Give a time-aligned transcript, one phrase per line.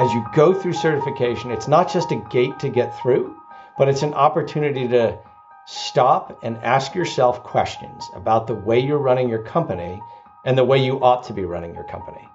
[0.00, 3.36] as you go through certification, it's not just a gate to get through,
[3.76, 5.18] but it's an opportunity to
[5.66, 10.00] stop and ask yourself questions about the way you're running your company
[10.46, 12.26] and the way you ought to be running your company.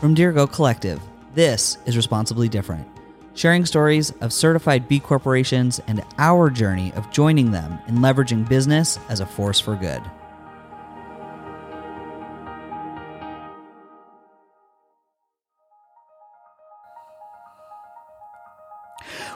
[0.00, 1.02] From Dirigo Collective,
[1.34, 2.88] this is Responsibly Different,
[3.34, 8.98] sharing stories of certified B corporations and our journey of joining them in leveraging business
[9.10, 10.00] as a force for good.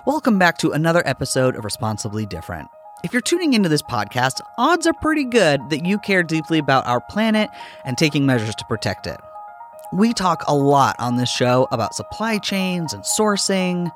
[0.06, 2.68] Welcome back to another episode of Responsibly Different.
[3.02, 6.86] If you're tuning into this podcast, odds are pretty good that you care deeply about
[6.86, 7.50] our planet
[7.84, 9.18] and taking measures to protect it.
[9.92, 13.90] We talk a lot on this show about supply chains and sourcing.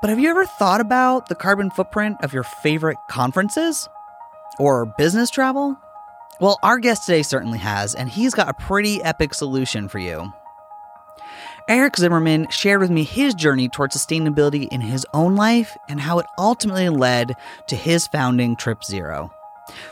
[0.00, 3.88] But have you ever thought about the carbon footprint of your favorite conferences
[4.58, 5.78] or business travel?
[6.40, 10.32] Well, our guest today certainly has, and he's got a pretty epic solution for you.
[11.68, 16.18] Eric Zimmerman shared with me his journey towards sustainability in his own life and how
[16.18, 17.34] it ultimately led
[17.68, 19.30] to his founding Trip Zero.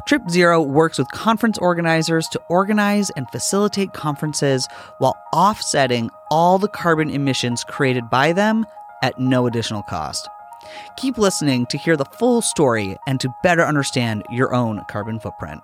[0.06, 4.66] Trip Zero works with conference organizers to organize and facilitate conferences
[4.98, 8.66] while offsetting all the carbon emissions created by them
[9.02, 10.28] at no additional cost.
[10.96, 15.60] Keep listening to hear the full story and to better understand your own carbon footprint.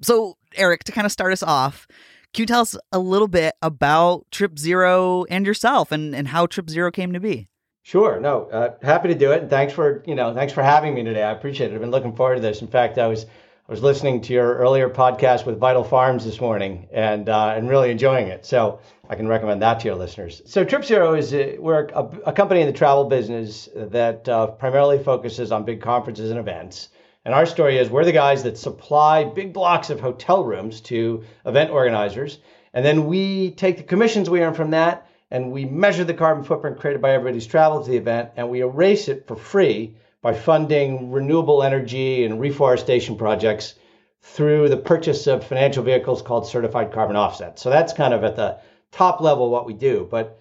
[0.00, 1.86] So, Eric, to kind of start us off,
[2.34, 6.46] can you tell us a little bit about Trip Zero and yourself and, and how
[6.46, 7.48] Trip Zero came to be?
[7.82, 8.20] Sure.
[8.20, 9.42] No, uh, happy to do it.
[9.42, 11.22] And thanks for, you know, thanks for having me today.
[11.22, 11.74] I appreciate it.
[11.74, 12.60] I've been looking forward to this.
[12.60, 13.24] In fact, I was
[13.68, 17.68] I was listening to your earlier podcast with Vital Farms this morning and uh, and
[17.68, 18.46] really enjoying it.
[18.46, 20.42] So I can recommend that to your listeners.
[20.46, 24.48] So Trip Zero is a, we're a, a, company in the travel business that uh,
[24.48, 26.88] primarily focuses on big conferences and events.
[27.28, 31.24] And our story is we're the guys that supply big blocks of hotel rooms to
[31.44, 32.38] event organizers.
[32.72, 36.42] And then we take the commissions we earn from that and we measure the carbon
[36.42, 40.32] footprint created by everybody's travel to the event and we erase it for free by
[40.32, 43.74] funding renewable energy and reforestation projects
[44.22, 47.60] through the purchase of financial vehicles called certified carbon offsets.
[47.60, 48.58] So that's kind of at the
[48.90, 50.08] top level what we do.
[50.10, 50.40] But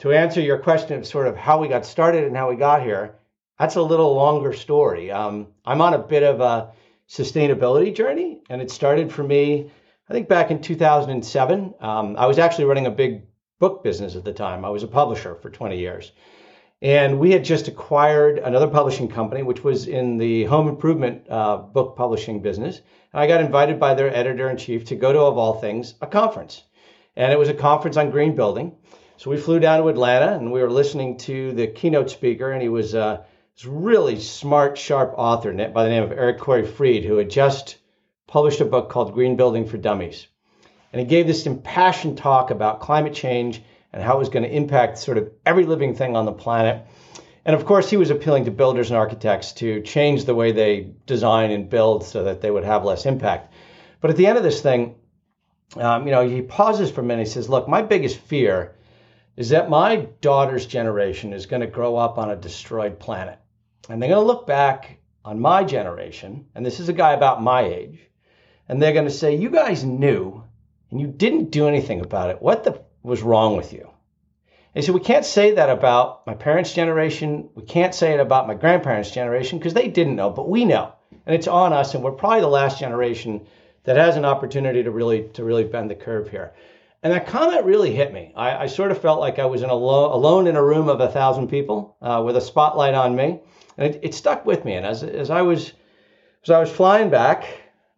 [0.00, 2.82] to answer your question of sort of how we got started and how we got
[2.82, 3.17] here,
[3.58, 5.10] that's a little longer story.
[5.10, 6.72] Um, I'm on a bit of a
[7.08, 9.70] sustainability journey, and it started for me,
[10.08, 11.74] I think, back in 2007.
[11.80, 13.22] Um, I was actually running a big
[13.58, 14.64] book business at the time.
[14.64, 16.12] I was a publisher for 20 years.
[16.80, 21.56] And we had just acquired another publishing company, which was in the home improvement uh,
[21.56, 22.80] book publishing business.
[23.12, 25.94] And I got invited by their editor in chief to go to, of all things,
[26.00, 26.62] a conference.
[27.16, 28.76] And it was a conference on green building.
[29.16, 32.62] So we flew down to Atlanta and we were listening to the keynote speaker, and
[32.62, 33.24] he was uh,
[33.58, 37.76] this really smart, sharp author by the name of Eric Corey Freed, who had just
[38.28, 40.28] published a book called Green Building for Dummies.
[40.92, 43.60] And he gave this impassioned talk about climate change
[43.92, 46.86] and how it was going to impact sort of every living thing on the planet.
[47.44, 50.92] And of course, he was appealing to builders and architects to change the way they
[51.06, 53.52] design and build so that they would have less impact.
[54.00, 54.94] But at the end of this thing,
[55.76, 57.26] um, you know, he pauses for a minute.
[57.26, 58.76] He says, Look, my biggest fear
[59.36, 63.36] is that my daughter's generation is going to grow up on a destroyed planet.
[63.88, 67.42] And they're going to look back on my generation, and this is a guy about
[67.42, 67.98] my age,
[68.68, 70.44] and they're going to say, You guys knew
[70.90, 72.40] and you didn't do anything about it.
[72.40, 73.90] What the was wrong with you?
[74.74, 77.48] And said, we can't say that about my parents' generation.
[77.54, 80.92] We can't say it about my grandparents' generation because they didn't know, but we know.
[81.26, 83.46] And it's on us, and we're probably the last generation
[83.84, 86.52] that has an opportunity to really to really bend the curve here.
[87.02, 88.32] And that comment really hit me.
[88.36, 90.88] I, I sort of felt like I was in a lo- alone in a room
[90.88, 93.40] of a thousand people uh, with a spotlight on me
[93.78, 94.74] and it, it stuck with me.
[94.74, 95.72] And as as I was
[96.44, 97.46] as I was flying back,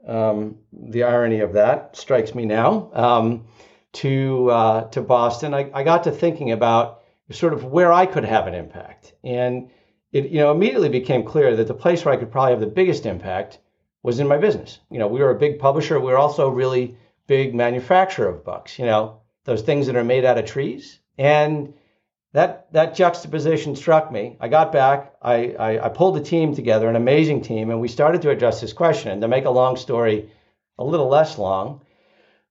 [0.06, 3.46] um, the irony of that strikes me now um,
[3.94, 5.54] to uh, to Boston.
[5.54, 9.70] I, I got to thinking about sort of where I could have an impact, and
[10.12, 12.66] it you know immediately became clear that the place where I could probably have the
[12.66, 13.58] biggest impact
[14.02, 14.78] was in my business.
[14.90, 15.98] You know, we were a big publisher.
[15.98, 18.78] We were also a really big manufacturer of books.
[18.78, 21.74] You know, those things that are made out of trees, and
[22.32, 24.36] that that juxtaposition struck me.
[24.40, 27.88] I got back, I, I, I, pulled the team together, an amazing team, and we
[27.88, 29.10] started to address this question.
[29.10, 30.30] And to make a long story
[30.78, 31.82] a little less long,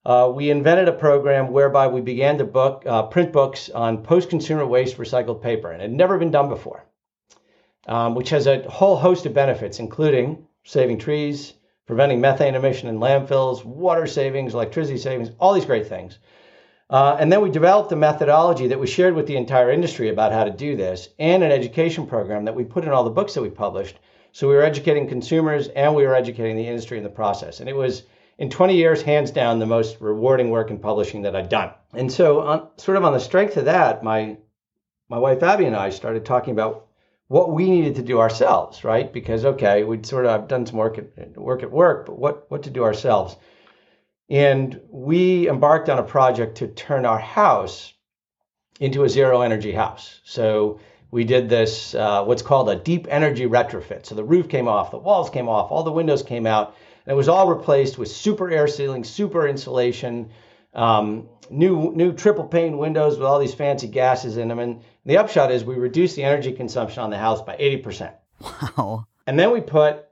[0.05, 4.65] uh, we invented a program whereby we began to book uh, print books on post-consumer
[4.65, 6.85] waste recycled paper, and it had never been done before,
[7.87, 11.53] um, which has a whole host of benefits, including saving trees,
[11.85, 16.19] preventing methane emission in landfills, water savings, electricity savings, all these great things.
[16.89, 20.31] Uh, and then we developed a methodology that we shared with the entire industry about
[20.31, 23.35] how to do this and an education program that we put in all the books
[23.35, 23.99] that we published
[24.31, 27.59] So we were educating consumers and we were educating the industry in the process.
[27.59, 28.03] And it was
[28.37, 31.71] in 20 years, hands down, the most rewarding work in publishing that I'd done.
[31.93, 34.37] And so, on, sort of on the strength of that, my
[35.09, 36.85] my wife Abby and I started talking about
[37.27, 39.11] what we needed to do ourselves, right?
[39.11, 42.63] Because okay, we'd sort of done some work at work at work, but what what
[42.63, 43.35] to do ourselves?
[44.29, 47.93] And we embarked on a project to turn our house
[48.79, 50.21] into a zero energy house.
[50.23, 50.79] So
[51.11, 54.05] we did this uh, what's called a deep energy retrofit.
[54.05, 57.13] So the roof came off, the walls came off, all the windows came out, and
[57.13, 60.29] it was all replaced with super air sealing, super insulation,
[60.73, 64.59] um, new new triple pane windows with all these fancy gases in them.
[64.59, 68.13] And the upshot is we reduced the energy consumption on the house by 80%.
[68.77, 69.07] Wow.
[69.25, 70.05] And then we put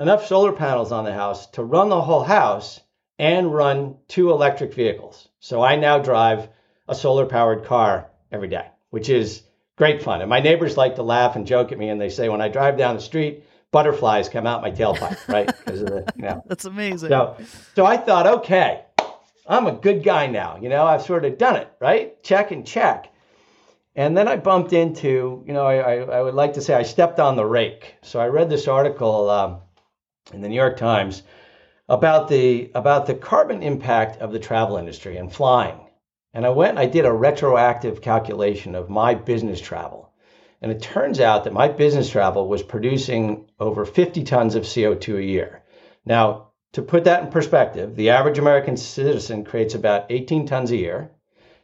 [0.00, 2.80] enough solar panels on the house to run the whole house
[3.18, 5.28] and run two electric vehicles.
[5.40, 6.48] So I now drive
[6.88, 9.42] a solar powered car every day, which is
[9.76, 10.20] great fun.
[10.20, 12.48] And my neighbors like to laugh and joke at me and they say when I
[12.48, 15.46] drive down the street, butterflies come out my tailpipe, right?
[15.46, 16.42] Because of the, you know.
[16.46, 17.08] That's amazing.
[17.08, 17.36] So,
[17.74, 18.84] so I thought, okay,
[19.46, 20.58] I'm a good guy now.
[20.60, 22.22] You know, I've sort of done it, right?
[22.22, 23.12] Check and check.
[23.96, 26.82] And then I bumped into, you know, I, I, I would like to say I
[26.82, 27.94] stepped on the rake.
[28.02, 29.58] So I read this article um,
[30.32, 31.22] in the New York Times
[31.88, 35.78] about the about the carbon impact of the travel industry and flying.
[36.32, 40.10] And I went and I did a retroactive calculation of my business travel.
[40.62, 45.18] And it turns out that my business travel was producing over 50 tons of CO2
[45.18, 45.62] a year.
[46.04, 50.76] Now, to put that in perspective, the average American citizen creates about 18 tons a
[50.76, 51.10] year.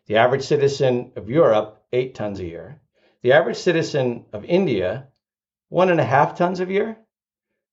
[0.06, 2.80] The average citizen of Europe, 8 tons a year.
[3.22, 5.08] The average citizen of India,
[5.68, 6.96] one and a half tons a year.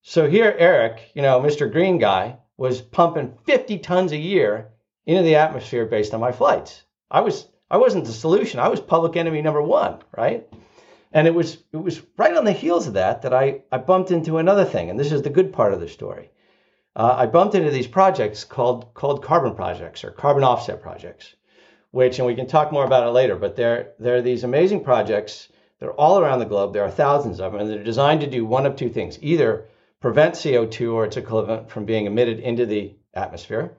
[0.02, 1.72] So here, Eric, you know, Mr.
[1.72, 4.70] Green Guy, was pumping 50 tons a year
[5.06, 6.84] into the atmosphere based on my flights.
[7.10, 8.60] I was I wasn't the solution.
[8.60, 10.48] I was public enemy number one, right?
[11.12, 14.12] And it was it was right on the heels of that that I, I bumped
[14.12, 16.32] into another thing, and this is the good part of the story.
[16.96, 21.36] Uh, I bumped into these projects called called carbon projects or carbon offset projects,
[21.92, 23.36] which and we can talk more about it later.
[23.36, 25.50] But they're they're these amazing projects.
[25.80, 26.74] They're all around the globe.
[26.74, 29.66] There are thousands of them, and they're designed to do one of two things: either
[30.00, 33.76] prevent CO2 or its equivalent from being emitted into the atmosphere,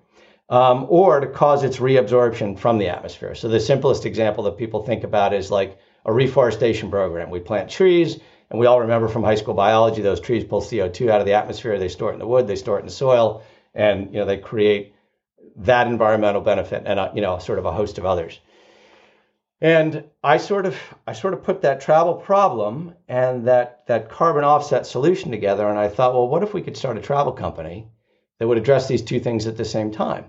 [0.48, 3.34] um, or to cause its reabsorption from the atmosphere.
[3.34, 7.30] So the simplest example that people think about is like a reforestation program.
[7.30, 8.18] We plant trees,
[8.50, 11.34] and we all remember from high school biology those trees pull CO2 out of the
[11.34, 11.78] atmosphere.
[11.78, 13.42] They store it in the wood, they store it in the soil,
[13.74, 14.94] and you know they create
[15.56, 18.40] that environmental benefit and uh, you know sort of a host of others.
[19.60, 20.76] And I sort of
[21.06, 25.78] I sort of put that travel problem and that that carbon offset solution together, and
[25.78, 27.88] I thought, well, what if we could start a travel company
[28.38, 30.26] that would address these two things at the same time?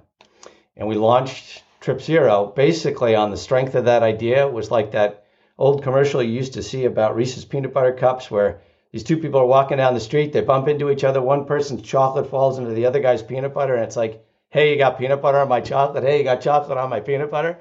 [0.75, 4.47] And we launched Trip Zero basically on the strength of that idea.
[4.47, 5.25] It was like that
[5.59, 8.61] old commercial you used to see about Reese's peanut butter cups where
[8.91, 11.83] these two people are walking down the street, they bump into each other, one person's
[11.83, 15.21] chocolate falls into the other guy's peanut butter, and it's like, hey, you got peanut
[15.21, 16.03] butter on my chocolate?
[16.03, 17.59] Hey, you got chocolate on my peanut butter?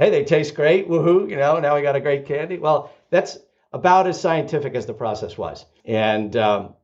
[0.00, 2.56] Hey, they taste great, woohoo, you know, now we got a great candy.
[2.56, 3.36] Well, that's
[3.70, 5.66] about as scientific as the process was.
[5.84, 6.74] And um,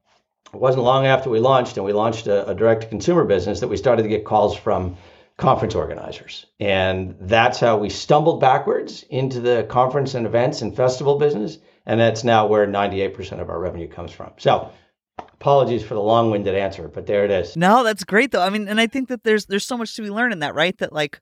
[0.52, 3.60] it wasn't long after we launched, and we launched a, a direct to consumer business,
[3.60, 4.98] that we started to get calls from
[5.38, 6.44] conference organizers.
[6.60, 11.56] And that's how we stumbled backwards into the conference and events and festival business.
[11.86, 14.32] And that's now where 98% of our revenue comes from.
[14.36, 14.70] So
[15.18, 17.56] apologies for the long-winded answer, but there it is.
[17.56, 18.42] No, that's great though.
[18.42, 20.54] I mean, and I think that there's there's so much to be learned in that,
[20.54, 20.76] right?
[20.76, 21.18] That like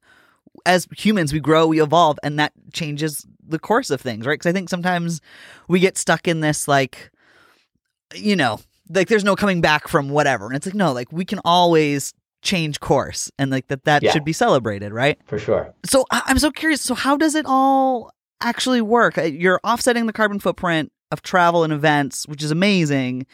[0.66, 4.38] as humans we grow, we evolve and that changes the course of things, right?
[4.40, 5.20] Cuz I think sometimes
[5.68, 7.10] we get stuck in this like
[8.14, 10.46] you know, like there's no coming back from whatever.
[10.46, 14.12] And it's like no, like we can always change course and like that that Yeah.
[14.12, 15.72] should be celebrated right For sure.
[15.86, 20.04] so I- i'm so curious so how does it all actually work Uh, you're offsetting
[20.04, 23.24] the carbon footprint of travel and events which is amazing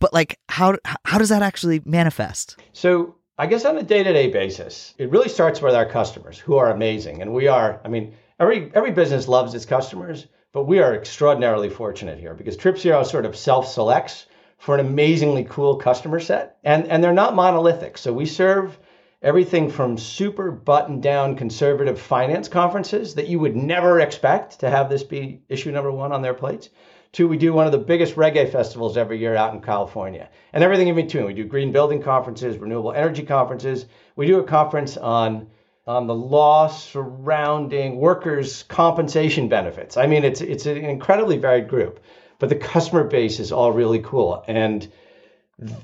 [0.00, 0.74] but like how
[1.04, 5.60] how does that actually manifest So I guess on a day-to-day basis, it really starts
[5.60, 7.80] with our customers, who are amazing, and we are.
[7.84, 12.56] I mean, every every business loves its customers, but we are extraordinarily fortunate here because
[12.56, 14.26] Trip sort of self-selects
[14.58, 17.98] for an amazingly cool customer set, and and they're not monolithic.
[17.98, 18.78] So we serve
[19.20, 25.02] everything from super buttoned-down conservative finance conferences that you would never expect to have this
[25.02, 26.68] be issue number one on their plates
[27.14, 30.62] to we do one of the biggest reggae festivals every year out in California and
[30.62, 31.24] everything in between.
[31.24, 33.86] We do green building conferences, renewable energy conferences.
[34.16, 35.48] We do a conference on
[35.86, 39.96] on the law surrounding workers' compensation benefits.
[39.96, 42.00] I mean, it's it's an incredibly varied group,
[42.38, 44.90] but the customer base is all really cool and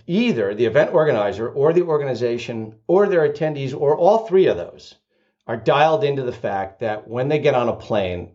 [0.06, 4.96] either the event organizer or the organization or their attendees or all three of those
[5.46, 8.32] are dialed into the fact that when they get on a plane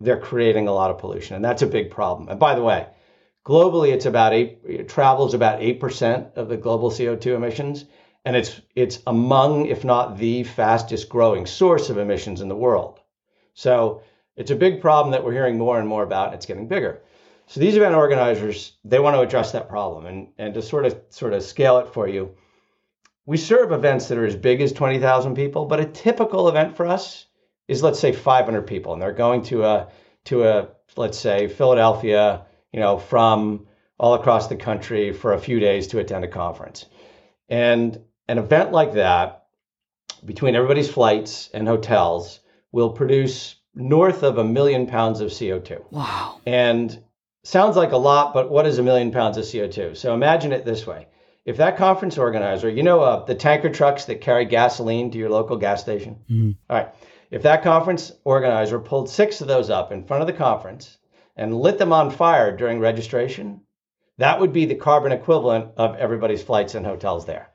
[0.00, 2.86] they're creating a lot of pollution and that's a big problem and by the way
[3.48, 4.90] Globally, it's about eight.
[4.90, 7.86] Travel is about eight percent of the global CO2 emissions,
[8.26, 13.00] and it's it's among, if not the fastest growing source of emissions in the world.
[13.54, 14.02] So
[14.36, 16.26] it's a big problem that we're hearing more and more about.
[16.26, 17.00] And it's getting bigger.
[17.46, 21.00] So these event organizers they want to address that problem, and and to sort of
[21.08, 22.34] sort of scale it for you,
[23.24, 26.76] we serve events that are as big as twenty thousand people, but a typical event
[26.76, 27.24] for us
[27.68, 29.88] is let's say 500 people, and they're going to a
[30.24, 33.66] to a let's say Philadelphia you know, from
[33.98, 36.86] all across the country for a few days to attend a conference.
[37.48, 39.46] And an event like that,
[40.24, 42.40] between everybody's flights and hotels,
[42.72, 45.82] will produce north of a million pounds of CO2.
[45.90, 46.40] Wow.
[46.44, 47.02] And
[47.44, 49.96] sounds like a lot, but what is a million pounds of CO2?
[49.96, 51.06] So imagine it this way.
[51.44, 55.30] If that conference organizer, you know, uh, the tanker trucks that carry gasoline to your
[55.30, 56.18] local gas station?
[56.30, 56.50] Mm-hmm.
[56.68, 56.88] All right.
[57.30, 60.96] If that conference organizer pulled six of those up in front of the conference
[61.36, 63.60] and lit them on fire during registration,
[64.16, 67.50] that would be the carbon equivalent of everybody's flights and hotels there.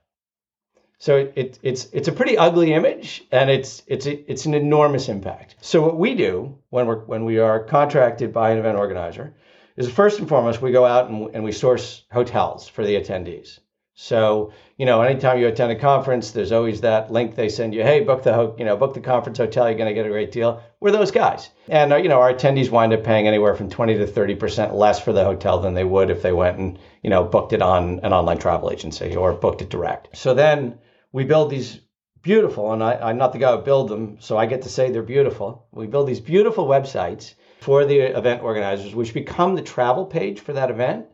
[0.99, 5.09] So it, it, it's it's a pretty ugly image, and it's it's it's an enormous
[5.09, 5.55] impact.
[5.59, 9.33] So what we do when we're when we are contracted by an event organizer
[9.75, 13.59] is first and foremost we go out and, and we source hotels for the attendees.
[13.95, 17.83] So, you know, anytime you attend a conference, there's always that link they send you.
[17.83, 19.69] Hey, book the ho- you know book the conference hotel.
[19.69, 20.63] You're going to get a great deal.
[20.79, 23.99] We're those guys, and uh, you know our attendees wind up paying anywhere from 20
[23.99, 27.11] to 30 percent less for the hotel than they would if they went and you
[27.11, 30.17] know booked it on an online travel agency or booked it direct.
[30.17, 30.79] So then
[31.11, 31.79] we build these
[32.23, 34.89] beautiful, and I, am not the guy who build them, so I get to say
[34.89, 35.67] they're beautiful.
[35.71, 40.53] We build these beautiful websites for the event organizers, which become the travel page for
[40.53, 41.05] that event,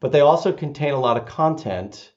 [0.00, 2.10] but they also contain a lot of content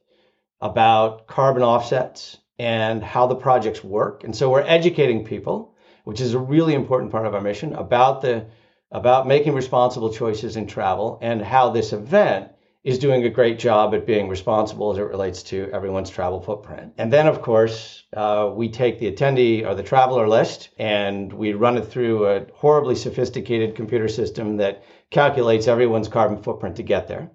[0.62, 4.24] about carbon offsets and how the projects work.
[4.24, 8.22] And so we're educating people, which is a really important part of our mission, about
[8.22, 8.46] the
[8.90, 12.50] about making responsible choices in travel and how this event
[12.86, 16.94] is doing a great job at being responsible as it relates to everyone's travel footprint.
[16.98, 21.52] And then, of course, uh, we take the attendee or the traveler list and we
[21.52, 27.10] run it through a horribly sophisticated computer system that calculates everyone's carbon footprint to get
[27.10, 27.30] there.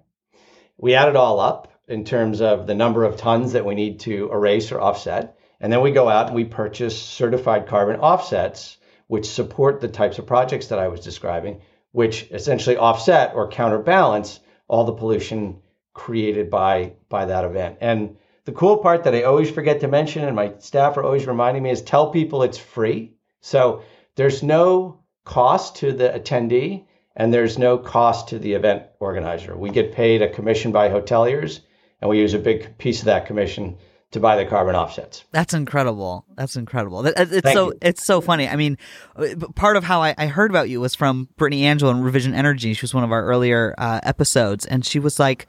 [0.77, 3.99] We add it all up in terms of the number of tons that we need
[4.01, 5.37] to erase or offset.
[5.59, 10.17] And then we go out and we purchase certified carbon offsets, which support the types
[10.19, 11.61] of projects that I was describing,
[11.91, 15.59] which essentially offset or counterbalance all the pollution
[15.93, 17.77] created by by that event.
[17.81, 21.27] And the cool part that I always forget to mention, and my staff are always
[21.27, 23.13] reminding me, is tell people it's free.
[23.39, 23.83] So
[24.15, 26.85] there's no cost to the attendee,
[27.15, 29.55] and there's no cost to the event organizer.
[29.55, 31.61] We get paid a commission by hoteliers,
[32.03, 33.77] and we use a big piece of that commission
[34.11, 35.23] to buy the carbon offsets.
[35.31, 36.25] That's incredible.
[36.35, 37.05] That's incredible.
[37.07, 37.77] It's Thank so you.
[37.81, 38.45] it's so funny.
[38.45, 38.77] I mean,
[39.55, 42.73] part of how I, I, heard about you was from Brittany Angel and Revision Energy.
[42.73, 45.47] She was one of our earlier uh, episodes, and she was like.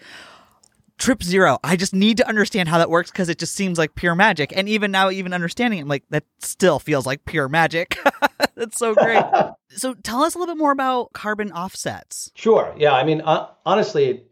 [0.97, 1.59] Trip zero.
[1.65, 4.57] I just need to understand how that works because it just seems like pure magic.
[4.57, 7.99] And even now, even understanding it, I'm like, that still feels like pure magic.
[8.55, 9.25] That's so great.
[9.71, 12.31] so tell us a little bit more about carbon offsets.
[12.37, 12.73] Sure.
[12.79, 12.93] Yeah.
[12.93, 14.23] I mean, uh, honestly,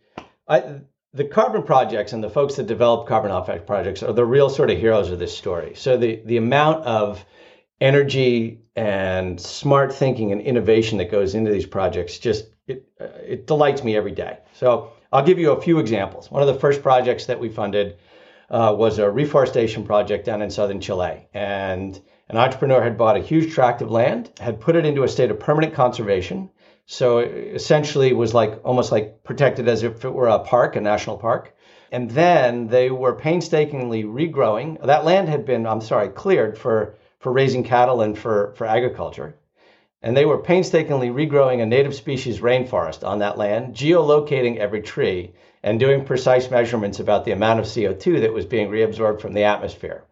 [0.47, 0.83] I,
[1.15, 4.71] the carbon projects and the folks that develop carbon offset projects are the real sort
[4.71, 5.75] of heroes of this story.
[5.75, 7.25] So the the amount of
[7.81, 13.85] energy and smart thinking and innovation that goes into these projects just it it delights
[13.85, 14.39] me every day.
[14.55, 16.31] So I'll give you a few examples.
[16.31, 17.99] One of the first projects that we funded
[18.49, 23.21] uh, was a reforestation project down in southern Chile, and an entrepreneur had bought a
[23.21, 26.51] huge tract of land, had put it into a state of permanent conservation,
[26.87, 30.81] so essentially, it was like almost like protected as if it were a park, a
[30.81, 31.55] national park.
[31.93, 34.85] And then they were painstakingly regrowing.
[34.85, 39.37] That land had been, I'm sorry, cleared for, for raising cattle and for, for agriculture.
[40.03, 45.35] And they were painstakingly regrowing a native species rainforest on that land, geolocating every tree,
[45.63, 49.45] and doing precise measurements about the amount of CO2 that was being reabsorbed from the
[49.45, 50.03] atmosphere.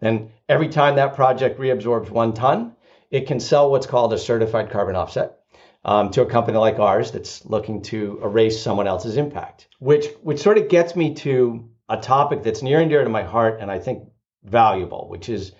[0.00, 2.72] And every time that project reabsorbs one ton,
[3.10, 5.38] it can sell what's called a certified carbon offset
[5.86, 10.40] um, to a company like ours that's looking to erase someone else's impact, which which
[10.40, 13.70] sort of gets me to a topic that's near and dear to my heart and
[13.70, 14.08] I think
[14.42, 15.52] valuable, which is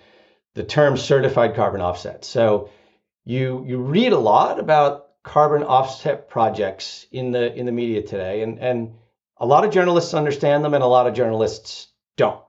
[0.53, 2.25] the term certified carbon offset.
[2.25, 2.69] So
[3.23, 8.41] you you read a lot about carbon offset projects in the in the media today,
[8.41, 8.95] and and
[9.37, 12.41] a lot of journalists understand them and a lot of journalists don't.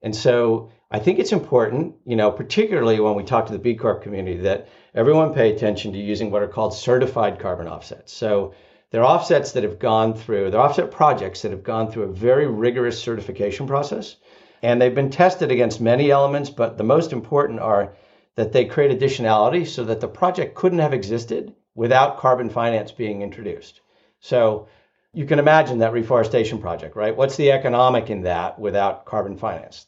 [0.00, 3.74] And so I think it's important, you know, particularly when we talk to the B
[3.74, 8.12] Corp community, that everyone pay attention to using what are called certified carbon offsets.
[8.12, 8.54] So
[8.90, 12.46] they're offsets that have gone through, they're offset projects that have gone through a very
[12.46, 14.16] rigorous certification process.
[14.62, 17.94] And they've been tested against many elements, but the most important are
[18.36, 23.20] that they create additionality so that the project couldn't have existed without carbon finance being
[23.20, 23.82] introduced.
[24.20, 24.68] So
[25.12, 27.16] you can imagine that reforestation project, right?
[27.16, 29.84] What's the economic in that without carbon finance?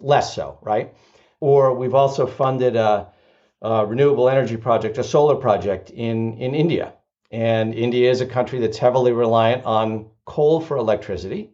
[0.00, 0.94] Less so, right?
[1.38, 3.12] Or we've also funded a,
[3.64, 6.92] a renewable energy project, a solar project in, in India.
[7.30, 11.50] And India is a country that's heavily reliant on coal for electricity.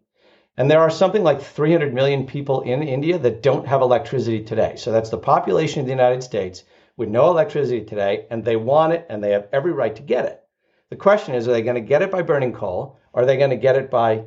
[0.56, 4.74] And there are something like 300 million people in India that don't have electricity today.
[4.76, 6.64] So that's the population of the United States
[6.96, 10.26] with no electricity today, and they want it and they have every right to get
[10.26, 10.42] it.
[10.90, 12.98] The question is, are they going to get it by burning coal?
[13.12, 14.24] Or are they going to get it by,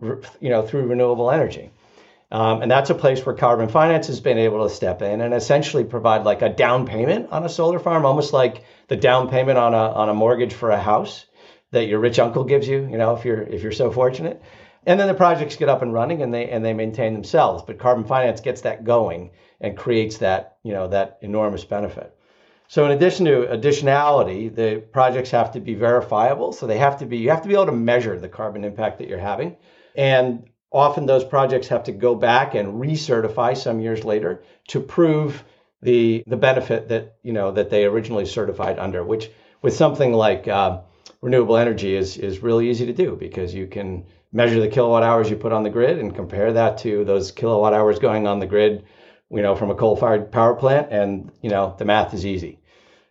[0.00, 1.70] you know, through renewable energy?
[2.36, 5.32] Um, and that's a place where carbon finance has been able to step in and
[5.32, 9.56] essentially provide like a down payment on a solar farm, almost like the down payment
[9.56, 11.24] on a on a mortgage for a house
[11.70, 14.42] that your rich uncle gives you, you know, if you're if you're so fortunate.
[14.84, 17.62] And then the projects get up and running and they and they maintain themselves.
[17.66, 19.30] But carbon finance gets that going
[19.62, 22.14] and creates that, you know, that enormous benefit.
[22.68, 26.52] So in addition to additionality, the projects have to be verifiable.
[26.52, 28.98] So they have to be you have to be able to measure the carbon impact
[28.98, 29.56] that you're having.
[29.96, 35.44] And often those projects have to go back and recertify some years later to prove
[35.82, 39.30] the the benefit that you know that they originally certified under, which
[39.62, 40.80] with something like uh,
[41.20, 45.30] renewable energy is is really easy to do because you can measure the kilowatt hours
[45.30, 48.46] you put on the grid and compare that to those kilowatt hours going on the
[48.46, 48.84] grid
[49.30, 52.60] you know, from a coal-fired power plant, and you know, the math is easy.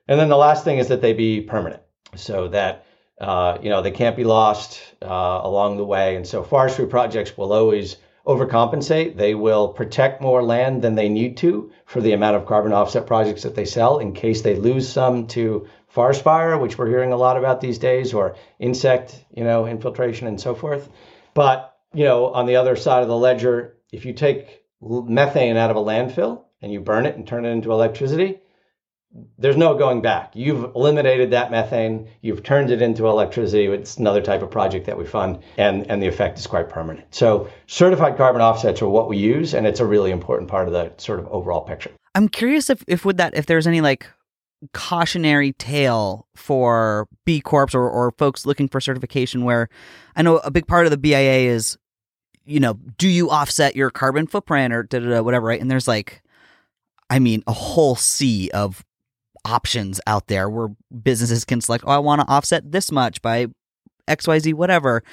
[0.08, 1.82] And then the last thing is that they be permanent,
[2.16, 2.85] so that
[3.20, 6.16] uh, you know they can't be lost uh, along the way.
[6.16, 9.16] And so forestry projects will always overcompensate.
[9.16, 13.06] They will protect more land than they need to for the amount of carbon offset
[13.06, 17.12] projects that they sell, in case they lose some to forest fire, which we're hearing
[17.12, 20.90] a lot about these days, or insect, you know, infiltration and so forth.
[21.34, 25.72] But you know, on the other side of the ledger, if you take methane out
[25.72, 28.40] of a landfill and you burn it and turn it into electricity,
[29.38, 30.32] there's no going back.
[30.36, 33.66] You've eliminated that methane, you've turned it into electricity.
[33.66, 37.06] It's another type of project that we fund, and, and the effect is quite permanent.
[37.14, 40.74] So, certified carbon offsets are what we use, and it's a really important part of
[40.74, 41.92] the sort of overall picture.
[42.14, 44.08] I'm curious if, if with that, if there's any like
[44.74, 49.70] cautionary tale for B Corps or, or folks looking for certification where
[50.16, 51.78] I know a big part of the BIA is
[52.46, 55.60] you know, do you offset your carbon footprint or da, da, da, whatever, right?
[55.60, 56.22] And there's like,
[57.10, 58.86] I mean, a whole sea of
[59.46, 60.70] options out there where
[61.04, 63.48] businesses can select, oh, I want to offset this much by
[64.08, 65.04] XYZ, whatever.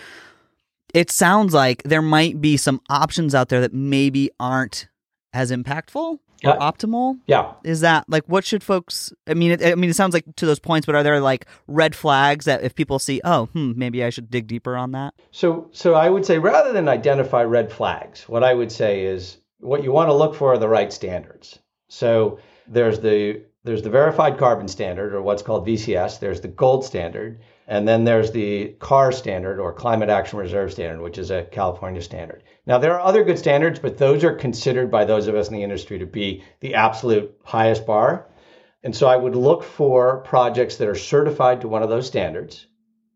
[0.94, 4.88] It sounds like there might be some options out there that maybe aren't
[5.32, 7.18] as impactful or optimal?
[7.26, 7.52] Yeah.
[7.64, 9.12] Is that like what should folks?
[9.26, 11.46] I mean, it, I mean, it sounds like to those points, but are there like
[11.66, 15.14] red flags that if people see, oh, hmm, maybe I should dig deeper on that?
[15.30, 19.38] So, so I would say rather than identify red flags, what I would say is
[19.60, 21.58] what you want to look for are the right standards.
[21.88, 26.18] So there's the there's the verified carbon standard or what's called VCS.
[26.18, 31.00] There's the gold standard, and then there's the CAR standard or Climate Action Reserve standard,
[31.00, 32.42] which is a California standard.
[32.66, 35.54] Now, there are other good standards, but those are considered by those of us in
[35.54, 38.26] the industry to be the absolute highest bar.
[38.82, 42.66] And so I would look for projects that are certified to one of those standards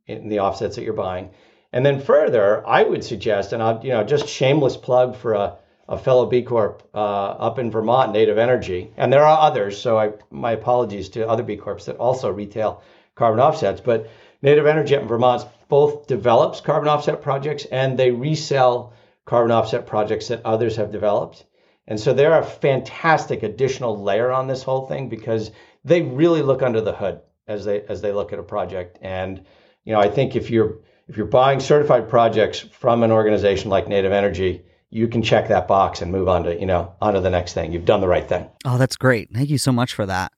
[0.06, 1.30] in the offsets that you're buying.
[1.72, 5.58] And then further, I would suggest, and I'll, you know, just shameless plug for a,
[5.88, 9.80] a fellow B Corp uh, up in Vermont, Native Energy, and there are others.
[9.80, 12.82] So I, my apologies to other B Corps that also retail
[13.14, 13.80] carbon offsets.
[13.80, 14.08] But
[14.42, 18.92] Native Energy up in Vermont both develops carbon offset projects and they resell
[19.24, 21.44] carbon offset projects that others have developed.
[21.88, 25.50] And so they're a fantastic additional layer on this whole thing because
[25.84, 28.98] they really look under the hood as they as they look at a project.
[29.02, 29.44] And
[29.84, 33.88] you know, I think if you're if you're buying certified projects from an organization like
[33.88, 37.30] Native Energy, you can check that box and move on to you know onto the
[37.30, 37.72] next thing.
[37.72, 38.48] You've done the right thing.
[38.64, 39.30] Oh, that's great.
[39.32, 40.32] Thank you so much for that.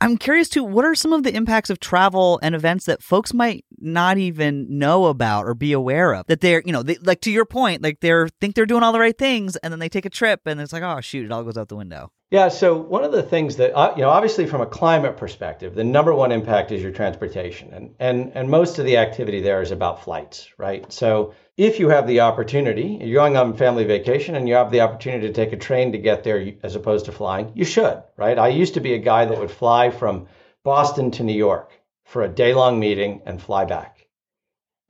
[0.00, 0.62] I'm curious too.
[0.62, 4.78] What are some of the impacts of travel and events that folks might not even
[4.78, 6.24] know about or be aware of?
[6.28, 8.92] That they're, you know, they, like to your point, like they're think they're doing all
[8.92, 11.32] the right things, and then they take a trip, and it's like, oh shoot, it
[11.32, 12.12] all goes out the window.
[12.30, 12.48] Yeah.
[12.48, 15.84] So one of the things that uh, you know, obviously from a climate perspective, the
[15.84, 19.72] number one impact is your transportation, and and and most of the activity there is
[19.72, 20.90] about flights, right?
[20.92, 24.80] So if you have the opportunity, you're going on family vacation and you have the
[24.80, 28.38] opportunity to take a train to get there as opposed to flying, you should, right?
[28.38, 30.28] I used to be a guy that would fly from
[30.64, 31.72] Boston to New York
[32.04, 34.06] for a day long meeting and fly back.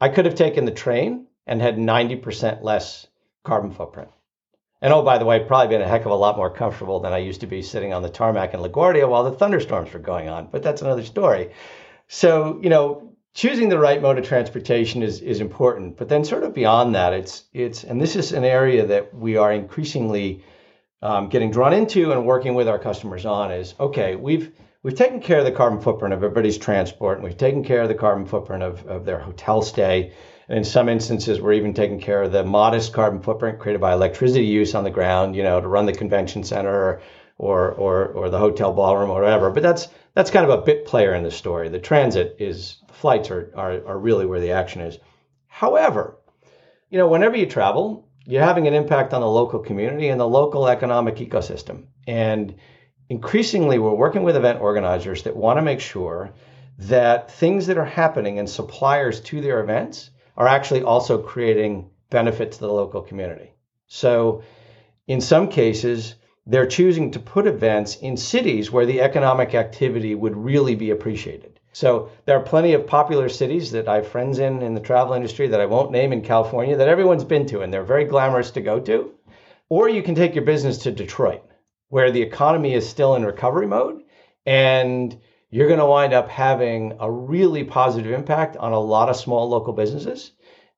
[0.01, 3.07] I could have taken the train and had 90% less
[3.45, 4.11] carbon footprint.
[4.81, 7.13] And oh, by the way, probably been a heck of a lot more comfortable than
[7.13, 10.29] I used to be sitting on the tarmac in LaGuardia while the thunderstorms were going
[10.29, 10.49] on.
[10.51, 11.53] But that's another story.
[12.09, 16.43] So, you know, choosing the right mode of transportation is is important but then sort
[16.45, 20.45] of beyond that it's it's and this is an area that we are increasingly
[21.01, 25.21] um, getting drawn into and working with our customers on is okay we've we've taken
[25.21, 28.27] care of the carbon footprint of everybody's transport and we've taken care of the carbon
[28.27, 30.13] footprint of, of their hotel stay
[30.49, 33.93] And in some instances, we're even taking care of the modest carbon footprint created by
[33.93, 37.01] electricity use on the ground, you know, to run the convention center or,
[37.43, 39.51] or, or, or the hotel ballroom or whatever.
[39.51, 41.69] But that's, that's kind of a bit player in the story.
[41.69, 44.99] The transit is, the flights are, are, are really where the action is.
[45.49, 46.19] However,
[46.89, 50.29] you know, whenever you travel, you're having an impact on the local community and the
[50.29, 51.87] local economic ecosystem.
[52.07, 52.55] And
[53.09, 56.33] increasingly, we're working with event organizers that want to make sure
[56.79, 62.53] that things that are happening and suppliers to their events are actually also creating benefit
[62.53, 63.53] to the local community.
[63.89, 64.45] So,
[65.09, 66.15] in some cases,
[66.47, 71.61] they're choosing to put events in cities where the economic activity would really be appreciated.
[71.73, 75.15] So there are plenty of popular cities that I have friends in in the travel
[75.15, 78.51] industry that I won't name in California that everyone's been to and they're very glamorous
[78.53, 79.13] to go to.
[79.69, 81.43] Or you can take your business to Detroit,
[81.89, 84.03] where the economy is still in recovery mode
[84.45, 85.17] and
[85.51, 89.49] you're going to wind up having a really positive impact on a lot of small
[89.49, 90.33] local businesses.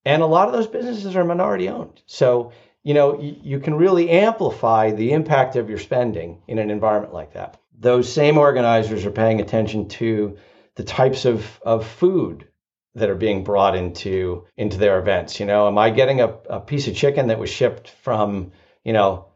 [0.05, 2.03] And a lot of those businesses are minority owned.
[2.07, 2.53] So,
[2.84, 7.32] you know, you, can really amplify the impact of your spending in an environment like
[7.32, 7.58] that.
[7.80, 10.36] Those same organizers are paying attention to
[10.74, 12.46] the types of, of food
[12.94, 15.40] that are being brought into into their events.
[15.40, 18.52] You know, am I getting a, a piece of chicken that was shipped from,
[18.84, 19.26] you know,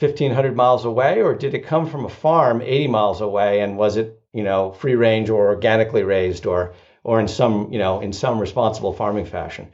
[0.00, 3.96] 1500 miles away or did it come from a farm 80 miles away and was
[3.96, 8.12] it, you know, free range or organically raised or or in some, you know, in
[8.12, 9.68] some responsible farming fashion.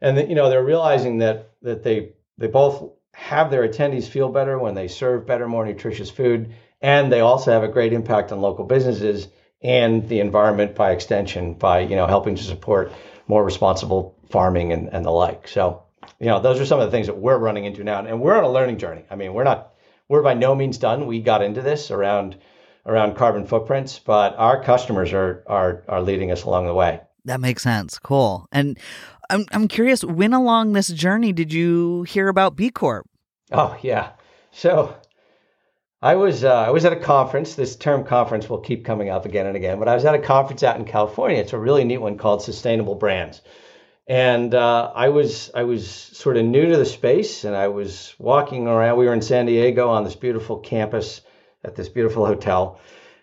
[0.00, 4.58] And you know, they're realizing that that they they both have their attendees feel better
[4.58, 8.40] when they serve better, more nutritious food, and they also have a great impact on
[8.40, 9.28] local businesses
[9.60, 12.92] and the environment by extension by you know helping to support
[13.26, 15.48] more responsible farming and, and the like.
[15.48, 15.82] So
[16.20, 18.36] you know those are some of the things that we're running into now and we're
[18.36, 19.04] on a learning journey.
[19.10, 19.74] I mean we're not
[20.08, 21.06] we're by no means done.
[21.06, 22.36] We got into this around
[22.86, 27.00] around carbon footprints but our customers are are are leading us along the way.
[27.24, 27.98] That makes sense.
[27.98, 28.46] Cool.
[28.52, 28.78] And
[29.30, 33.06] i'm, I'm curious when along this journey did you hear about b corp
[33.52, 34.12] oh yeah
[34.50, 34.96] so
[36.00, 37.56] I was uh, I was at a conference.
[37.56, 40.20] This term conference will keep coming up again and again, but I was at a
[40.20, 41.38] conference out in California.
[41.38, 43.42] It's a really neat one called Sustainable Brands,
[44.06, 48.14] and uh, I was I was sort of new to the space, and I was
[48.16, 48.96] walking around.
[48.96, 51.20] We were in San Diego on this beautiful campus
[51.64, 52.78] at this beautiful hotel,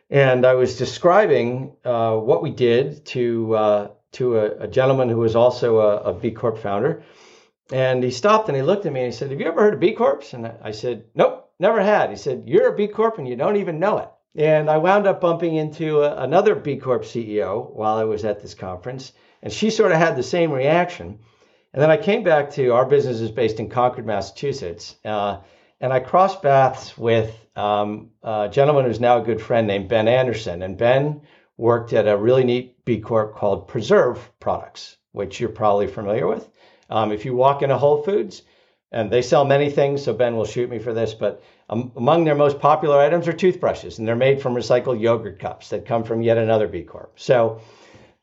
[0.09, 5.17] and I was describing uh, what we did to uh, to a, a, gentleman who
[5.17, 7.03] was also a, a B Corp founder,
[7.71, 9.75] and he stopped and he looked at me and he said, "Have you ever heard
[9.75, 12.09] of B Corps?" And I said, "Nope." Never had.
[12.09, 14.09] He said, You're a B Corp and you don't even know it.
[14.35, 18.41] And I wound up bumping into a, another B Corp CEO while I was at
[18.41, 21.19] this conference, and she sort of had the same reaction.
[21.73, 25.39] And then I came back to our business is based in Concord, Massachusetts, uh,
[25.79, 30.09] and I crossed paths with um, a gentleman who's now a good friend named Ben
[30.09, 30.61] Anderson.
[30.61, 31.21] And Ben
[31.57, 36.47] worked at a really neat B Corp called Preserve Products, which you're probably familiar with.
[36.89, 38.43] Um, if you walk into Whole Foods,
[38.91, 42.23] and they sell many things, so Ben will shoot me for this, but um, among
[42.23, 46.03] their most popular items are toothbrushes, and they're made from recycled yogurt cups that come
[46.03, 47.19] from yet another B Corp.
[47.19, 47.59] So,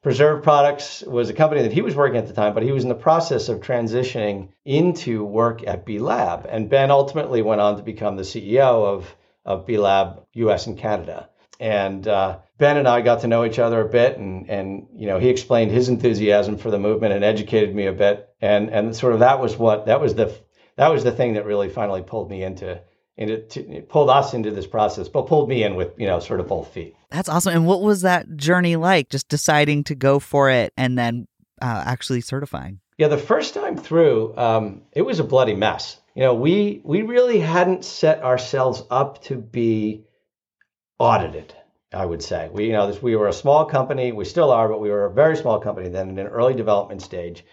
[0.03, 2.83] Preserve Products was a company that he was working at the time, but he was
[2.83, 6.45] in the process of transitioning into work at B Lab.
[6.49, 9.15] And Ben ultimately went on to become the CEO of,
[9.45, 11.29] of B Lab US and Canada.
[11.61, 15.09] And uh, Ben and I got to know each other a bit, and and you
[15.09, 18.95] know he explained his enthusiasm for the movement and educated me a bit, and and
[18.95, 20.33] sort of that was what that was the
[20.77, 22.81] that was the thing that really finally pulled me into
[23.17, 26.39] into to, pulled us into this process, but pulled me in with you know sort
[26.39, 26.95] of both feet.
[27.11, 27.53] That's awesome.
[27.53, 29.09] And what was that journey like?
[29.09, 31.27] Just deciding to go for it and then
[31.61, 32.79] uh, actually certifying.
[32.97, 36.01] Yeah, the first time through, um, it was a bloody mess.
[36.15, 40.05] You know, we we really hadn't set ourselves up to be
[41.01, 41.57] audited.
[41.95, 44.13] I would say we you know this, we were a small company.
[44.13, 47.03] We still are, but we were a very small company then in an early development
[47.03, 47.45] stage.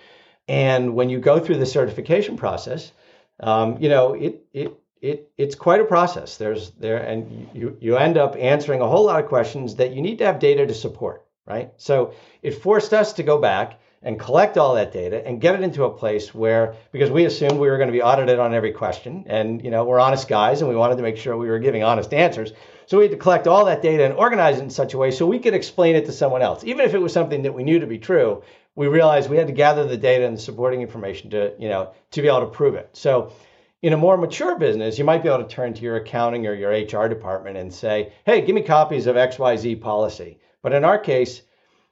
[0.48, 2.92] And when you go through the certification process,
[3.40, 6.38] um, you know, it it it it's quite a process.
[6.38, 10.02] There's there and you you end up answering a whole lot of questions that you
[10.02, 11.72] need to have data to support, right?
[11.78, 15.62] So it forced us to go back and collect all that data and get it
[15.62, 18.72] into a place where because we assumed we were going to be audited on every
[18.72, 21.60] question and you know we're honest guys and we wanted to make sure we were
[21.60, 22.54] giving honest answers
[22.86, 25.12] so we had to collect all that data and organize it in such a way
[25.12, 27.64] so we could explain it to someone else even if it was something that we
[27.64, 28.42] knew to be true
[28.80, 31.92] we realized we had to gather the data and the supporting information to, you know,
[32.12, 32.90] to be able to prove it.
[32.94, 33.34] So
[33.82, 36.54] in a more mature business, you might be able to turn to your accounting or
[36.54, 40.40] your HR department and say, hey, give me copies of XYZ policy.
[40.62, 41.42] But in our case,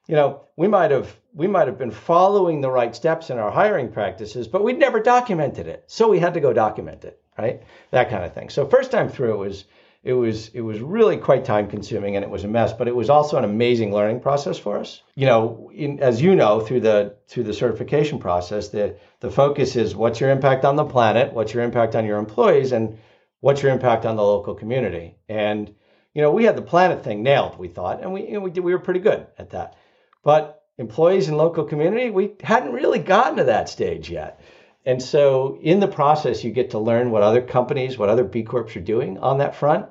[0.07, 3.51] you know, we might have we might have been following the right steps in our
[3.51, 5.83] hiring practices, but we'd never documented it.
[5.85, 7.61] So we had to go document it, right?
[7.91, 8.49] That kind of thing.
[8.49, 9.65] So first time through it was
[10.03, 12.95] it was it was really quite time consuming and it was a mess but it
[12.95, 16.79] was also an amazing learning process for us you know in, as you know through
[16.79, 21.33] the through the certification process the the focus is what's your impact on the planet
[21.33, 22.97] what's your impact on your employees and
[23.39, 25.73] what's your impact on the local community and
[26.13, 28.51] you know we had the planet thing nailed we thought and we you know, we
[28.51, 29.75] did we were pretty good at that
[30.23, 34.41] but employees and local community we hadn't really gotten to that stage yet
[34.87, 38.43] and so in the process, you get to learn what other companies, what other B
[38.43, 39.85] Corps are doing on that front.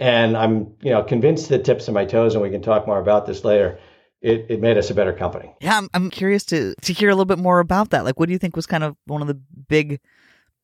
[0.00, 2.98] And I'm, you know, convinced the tips of my toes, and we can talk more
[2.98, 3.78] about this later.
[4.22, 5.54] It, it made us a better company.
[5.60, 8.06] Yeah, I'm, I'm curious to to hear a little bit more about that.
[8.06, 10.00] Like, what do you think was kind of one of the big,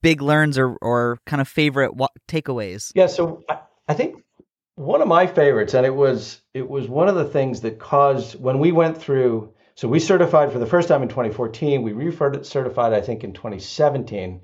[0.02, 2.90] big learns or or kind of favorite wa- takeaways?
[2.94, 4.24] Yeah, so I, I think
[4.76, 8.40] one of my favorites, and it was it was one of the things that caused
[8.40, 9.52] when we went through.
[9.76, 11.82] So we certified for the first time in 2014.
[11.82, 14.40] We recertified, I think, in 2017,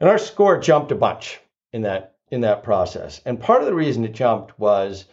[0.00, 1.40] and our score jumped a bunch
[1.72, 3.20] in that in that process.
[3.24, 5.06] And part of the reason it jumped was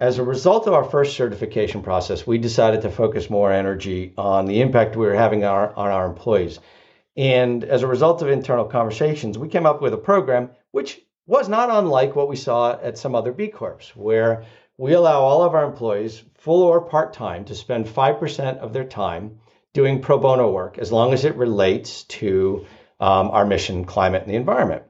[0.00, 4.46] as a result of our first certification process, we decided to focus more energy on
[4.46, 6.60] the impact we were having on our, on our employees.
[7.16, 11.48] And as a result of internal conversations, we came up with a program which was
[11.48, 14.44] not unlike what we saw at some other B Corps, where
[14.78, 18.84] we allow all of our employees, full or part time, to spend 5% of their
[18.84, 19.40] time
[19.74, 22.64] doing pro bono work as long as it relates to
[23.00, 24.84] um, our mission, climate, and the environment.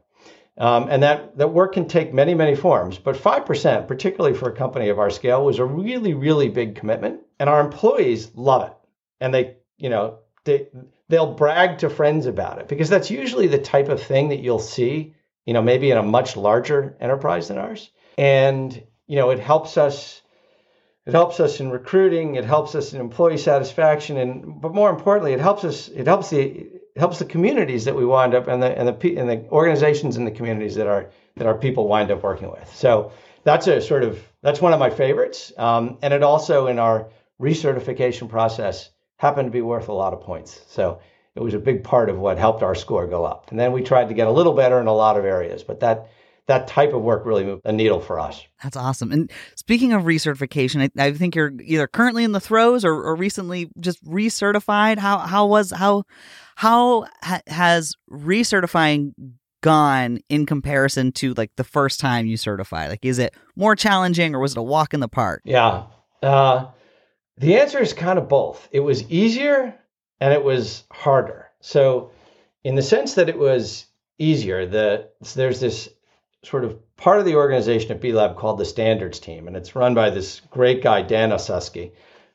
[0.58, 2.98] Um, and that, that work can take many, many forms.
[2.98, 7.20] But 5%, particularly for a company of our scale, was a really, really big commitment.
[7.38, 8.74] And our employees love it.
[9.20, 10.68] And they, you know, they,
[11.08, 14.58] they'll brag to friends about it because that's usually the type of thing that you'll
[14.58, 15.14] see,
[15.46, 17.88] you know, maybe in a much larger enterprise than ours.
[18.16, 20.22] And, you know, it helps us.
[21.06, 22.34] It helps us in recruiting.
[22.34, 25.88] It helps us in employee satisfaction, and but more importantly, it helps us.
[25.88, 29.28] It helps the helps the communities that we wind up and the and the and
[29.28, 32.70] the organizations in the communities that our that our people wind up working with.
[32.74, 36.78] So that's a sort of that's one of my favorites, um, and it also in
[36.78, 37.08] our
[37.40, 40.60] recertification process happened to be worth a lot of points.
[40.68, 41.00] So
[41.34, 43.50] it was a big part of what helped our score go up.
[43.50, 45.80] And then we tried to get a little better in a lot of areas, but
[45.80, 46.08] that
[46.48, 48.44] that type of work really moved a needle for us.
[48.62, 49.12] That's awesome.
[49.12, 53.14] And speaking of recertification, I, I think you're either currently in the throes or, or
[53.14, 54.98] recently just recertified.
[54.98, 56.04] How how was how
[56.56, 59.12] how ha- has recertifying
[59.60, 62.88] gone in comparison to like the first time you certified?
[62.88, 65.42] Like, is it more challenging or was it a walk in the park?
[65.44, 65.84] Yeah.
[66.22, 66.66] Uh,
[67.36, 68.68] the answer is kind of both.
[68.72, 69.78] It was easier
[70.18, 71.46] and it was harder.
[71.60, 72.10] So,
[72.64, 73.86] in the sense that it was
[74.18, 75.88] easier, the, there's this
[76.44, 79.74] sort of part of the organization at B Lab called the Standards Team, and it's
[79.74, 81.92] run by this great guy, Dan Osusky.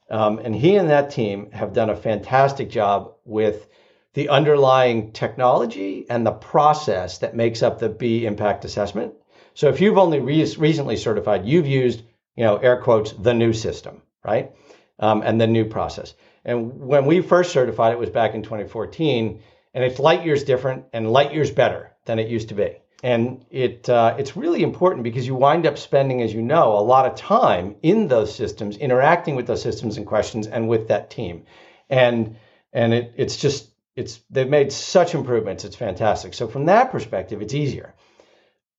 [0.09, 3.67] Um, and he and that team have done a fantastic job with
[4.13, 9.13] the underlying technology and the process that makes up the B impact assessment.
[9.53, 12.03] So if you've only re- recently certified, you've used,
[12.35, 14.51] you know, air quotes, the new system, right?
[14.99, 16.13] Um, and the new process.
[16.45, 19.41] And when we first certified, it was back in 2014,
[19.73, 22.77] and it's light years different and light years better than it used to be.
[23.03, 26.79] And it uh, it's really important because you wind up spending, as you know, a
[26.79, 31.09] lot of time in those systems, interacting with those systems and questions, and with that
[31.09, 31.45] team.
[31.89, 32.37] And
[32.71, 35.65] and it, it's just it's they've made such improvements.
[35.65, 36.33] It's fantastic.
[36.33, 37.93] So from that perspective, it's easier.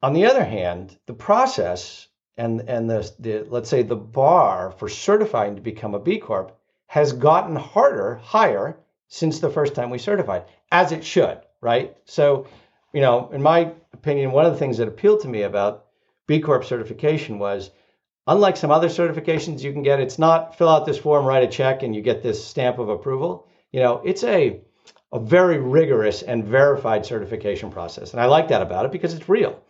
[0.03, 4.89] On the other hand, the process and and the, the let's say the bar for
[4.89, 9.99] certifying to become a B Corp has gotten harder, higher since the first time we
[9.99, 11.97] certified, as it should, right?
[12.05, 12.47] So,
[12.95, 15.87] you know, in my opinion, one of the things that appealed to me about
[16.27, 17.71] B Corp certification was
[18.27, 21.49] unlike some other certifications you can get, it's not fill out this form, write a
[21.49, 23.49] check, and you get this stamp of approval.
[23.73, 24.61] You know, it's a
[25.13, 28.13] a very rigorous and verified certification process.
[28.13, 29.63] And I like that about it because it's real.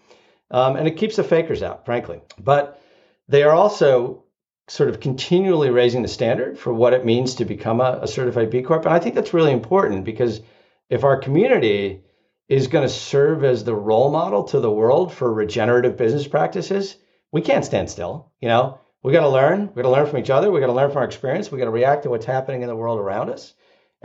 [0.50, 2.22] Um, and it keeps the fakers out, frankly.
[2.38, 2.80] But
[3.28, 4.24] they are also
[4.68, 8.50] sort of continually raising the standard for what it means to become a, a certified
[8.50, 8.86] B Corp.
[8.86, 10.40] And I think that's really important because
[10.88, 12.04] if our community
[12.48, 16.96] is going to serve as the role model to the world for regenerative business practices,
[17.32, 18.30] we can't stand still.
[18.40, 19.68] You know, we got to learn.
[19.74, 20.50] We got to learn from each other.
[20.50, 21.50] We got to learn from our experience.
[21.50, 23.54] We got to react to what's happening in the world around us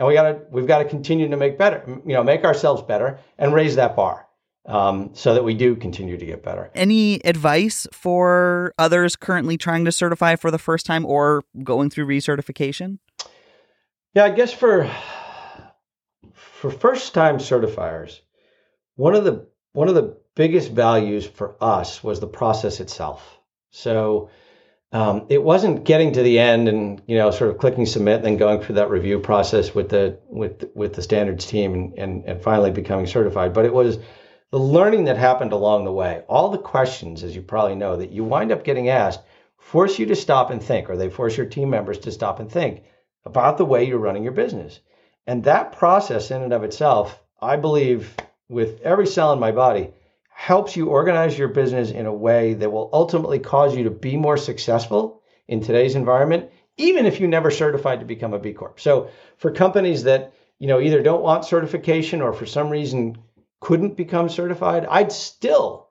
[0.00, 2.82] and we got to we've got to continue to make better you know make ourselves
[2.82, 4.26] better and raise that bar
[4.66, 9.84] um, so that we do continue to get better any advice for others currently trying
[9.84, 12.98] to certify for the first time or going through recertification
[14.14, 14.90] yeah i guess for
[16.32, 18.20] for first time certifiers
[18.96, 23.38] one of the one of the biggest values for us was the process itself.
[23.70, 24.30] So
[24.92, 28.24] um, it wasn't getting to the end and you know sort of clicking submit and
[28.24, 32.24] then going through that review process with the with with the standards team and, and,
[32.24, 33.52] and finally becoming certified.
[33.52, 33.98] But it was
[34.50, 38.10] the learning that happened along the way, all the questions, as you probably know, that
[38.10, 39.20] you wind up getting asked,
[39.56, 42.50] force you to stop and think, or they force your team members to stop and
[42.50, 42.82] think
[43.24, 44.80] about the way you're running your business.
[45.24, 48.16] And that process, in and of itself, I believe,
[48.50, 49.90] with every cell in my body,
[50.28, 54.16] helps you organize your business in a way that will ultimately cause you to be
[54.16, 58.80] more successful in today's environment, even if you never certified to become a B Corp.
[58.80, 63.18] So for companies that you know either don't want certification or for some reason
[63.60, 65.88] couldn't become certified, I'd still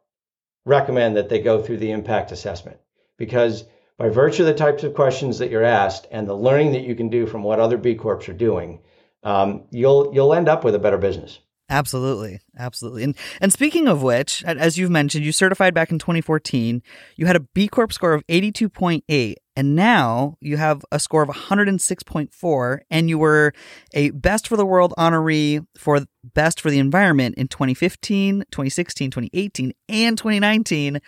[0.65, 2.79] recommend that they go through the impact assessment
[3.17, 3.63] because
[3.97, 6.95] by virtue of the types of questions that you're asked and the learning that you
[6.95, 8.81] can do from what other B Corps are doing,
[9.23, 11.39] um, you'll you'll end up with a better business.
[11.71, 13.03] Absolutely, absolutely.
[13.03, 16.81] And and speaking of which, as you've mentioned, you certified back in 2014.
[17.15, 21.29] You had a B Corp score of 82.8, and now you have a score of
[21.29, 23.53] 106.4, and you were
[23.93, 29.73] a Best for the World honoree for Best for the Environment in 2015, 2016, 2018,
[29.89, 30.99] and 2019.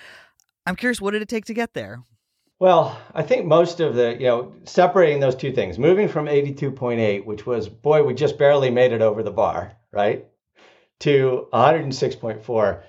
[0.67, 2.03] I'm curious, what did it take to get there?
[2.59, 7.25] Well, I think most of the, you know, separating those two things, moving from 82.8,
[7.25, 10.27] which was, boy, we just barely made it over the bar, right?
[11.01, 12.81] To 106.4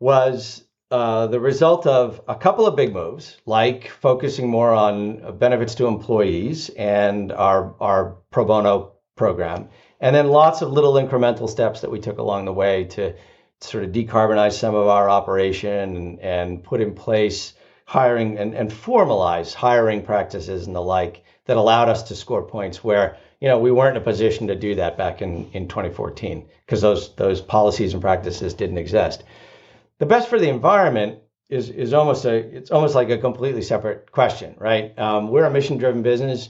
[0.00, 5.74] was uh, the result of a couple of big moves, like focusing more on benefits
[5.76, 9.68] to employees and our, our pro bono program,
[10.00, 13.14] and then lots of little incremental steps that we took along the way to
[13.60, 17.54] sort of decarbonize some of our operation and, and put in place
[17.86, 22.82] hiring and, and formalize hiring practices and the like that allowed us to score points
[22.82, 26.48] where you know, we weren't in a position to do that back in, in 2014
[26.64, 29.22] because those those policies and practices didn't exist.
[29.98, 31.18] The best for the environment
[31.50, 34.98] is is almost a it's almost like a completely separate question, right?
[34.98, 36.48] Um, we're a mission driven business.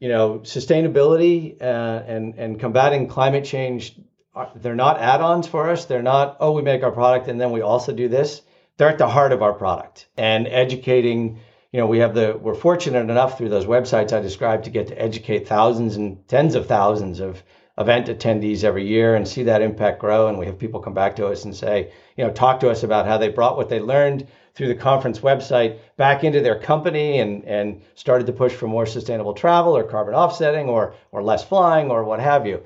[0.00, 3.94] You know, sustainability uh, and and combating climate change,
[4.34, 5.84] are, they're not add-ons for us.
[5.84, 8.42] They're not oh we make our product and then we also do this.
[8.78, 11.38] They're at the heart of our product and educating
[11.74, 14.86] you know, we have the we're fortunate enough through those websites I described to get
[14.86, 17.42] to educate thousands and tens of thousands of
[17.78, 20.28] event attendees every year and see that impact grow.
[20.28, 22.84] And we have people come back to us and say, you know, talk to us
[22.84, 27.18] about how they brought what they learned through the conference website back into their company
[27.18, 31.42] and and started to push for more sustainable travel or carbon offsetting or or less
[31.42, 32.62] flying or what have you.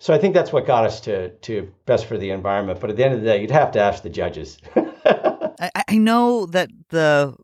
[0.00, 2.78] So I think that's what got us to to best for the environment.
[2.78, 4.58] But at the end of the day, you'd have to ask the judges.
[4.76, 7.34] I, I know that the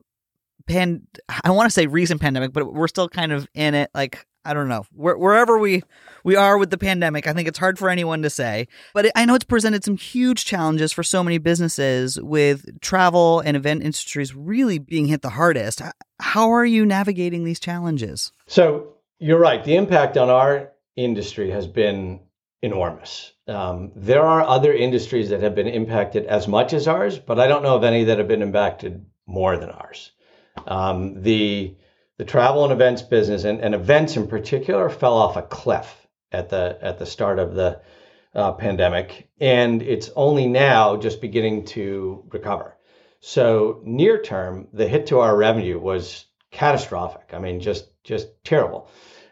[0.67, 1.07] pan
[1.45, 3.91] I want to say recent pandemic, but we're still kind of in it.
[3.95, 5.83] Like I don't know Where, wherever we
[6.25, 7.27] we are with the pandemic.
[7.27, 10.45] I think it's hard for anyone to say, but I know it's presented some huge
[10.45, 15.83] challenges for so many businesses with travel and event industries really being hit the hardest.
[16.21, 18.33] How are you navigating these challenges?
[18.47, 19.65] So you're right.
[19.65, 22.21] The impact on our industry has been
[22.63, 23.33] enormous.
[23.47, 27.47] Um, there are other industries that have been impacted as much as ours, but I
[27.47, 30.13] don't know of any that have been impacted more than ours.
[30.67, 31.77] Um, the
[32.19, 36.49] the travel and events business and, and events in particular fell off a cliff at
[36.49, 37.81] the at the start of the
[38.35, 42.77] uh, pandemic, and it's only now just beginning to recover.
[43.21, 47.31] So near term, the hit to our revenue was catastrophic.
[47.33, 48.89] I mean, just just terrible.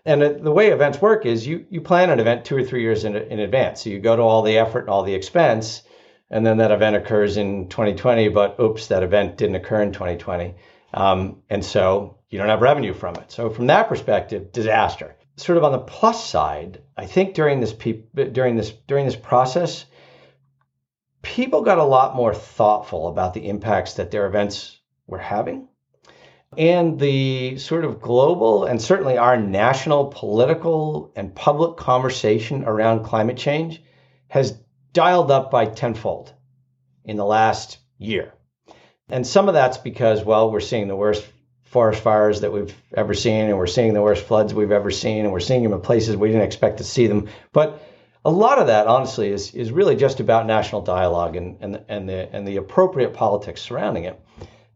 [0.06, 3.04] And the way events work is you you plan an event two or three years
[3.04, 3.82] in, in advance.
[3.82, 5.82] So you go to all the effort and all the expense,
[6.30, 8.28] and then that event occurs in 2020.
[8.28, 10.54] But oops, that event didn't occur in 2020.
[10.94, 13.32] Um, and so you don't have revenue from it.
[13.32, 15.16] So from that perspective, disaster.
[15.36, 19.16] Sort of on the plus side, I think during this pe- during this during this
[19.16, 19.84] process,
[21.22, 24.78] people got a lot more thoughtful about the impacts that their events
[25.08, 25.66] were having.
[26.56, 33.36] And the sort of global and certainly our national political and public conversation around climate
[33.36, 33.82] change
[34.28, 34.56] has
[34.92, 36.32] dialed up by tenfold
[37.04, 38.34] in the last year.
[39.08, 41.26] And some of that's because, well, we're seeing the worst
[41.64, 45.24] forest fires that we've ever seen, and we're seeing the worst floods we've ever seen,
[45.24, 47.28] and we're seeing them in places we didn't expect to see them.
[47.52, 47.82] But
[48.24, 52.08] a lot of that, honestly, is is really just about national dialogue and and and
[52.08, 54.18] the and the appropriate politics surrounding it.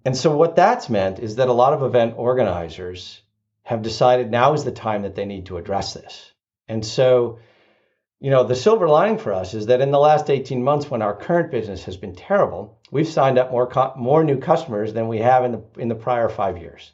[0.05, 3.23] And so what that's meant is that a lot of event organizers
[3.63, 6.33] have decided now is the time that they need to address this.
[6.69, 7.39] And so
[8.21, 11.03] you know, the silver lining for us is that in the last 18 months, when
[11.03, 15.09] our current business has been terrible, we've signed up more co- more new customers than
[15.09, 16.93] we have in the in the prior five years.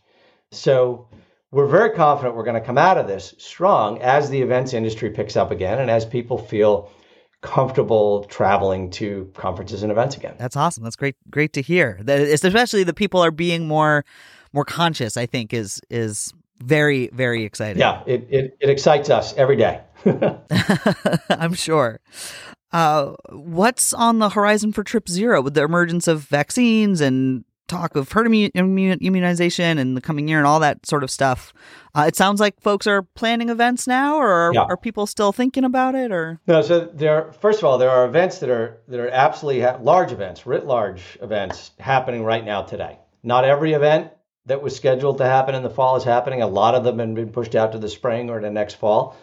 [0.51, 1.09] So
[1.51, 5.11] we're very confident we're going to come out of this strong as the events industry
[5.11, 6.91] picks up again and as people feel
[7.43, 10.35] comfortable traveling to conferences and events again.
[10.39, 10.83] That's awesome.
[10.83, 11.15] That's great.
[11.31, 12.01] Great to hear.
[12.03, 14.05] That especially the people are being more
[14.53, 15.17] more conscious.
[15.17, 17.81] I think is is very very exciting.
[17.81, 19.81] Yeah, it it, it excites us every day.
[21.31, 22.01] I'm sure.
[22.75, 27.95] Uh, what's on the horizon for Trip Zero with the emergence of vaccines and talk
[27.95, 31.55] of herd immun- immunization in the coming year and all that sort of stuff?
[31.95, 34.63] Uh, it sounds like folks are planning events now, or are, Yeah.
[34.63, 36.11] are people still thinking about it?
[36.11, 37.31] Or No, so there.
[37.41, 40.67] First of all, there are events that are that are absolutely ha- large events, writ
[40.67, 42.99] large events happening right now today.
[43.23, 44.09] Not every event
[44.47, 46.43] that was scheduled to happen in the fall is happening.
[46.43, 49.17] A lot of them have been pushed out to the spring or the next fall.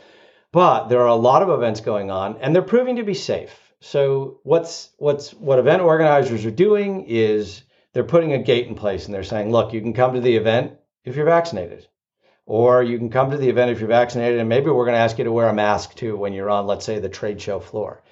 [0.52, 3.58] But there are a lot of events going on, and they're proving to be safe.
[3.80, 9.06] So what's what's what event organizers are doing is they're putting a gate in place,
[9.06, 10.74] and they're saying, look, you can come to the event
[11.04, 11.88] if you're vaccinated.
[12.46, 15.02] Or you can come to the event if you're vaccinated and maybe we're going to
[15.02, 17.60] ask you to wear a mask too when you're on let's say the trade show
[17.60, 18.04] floor.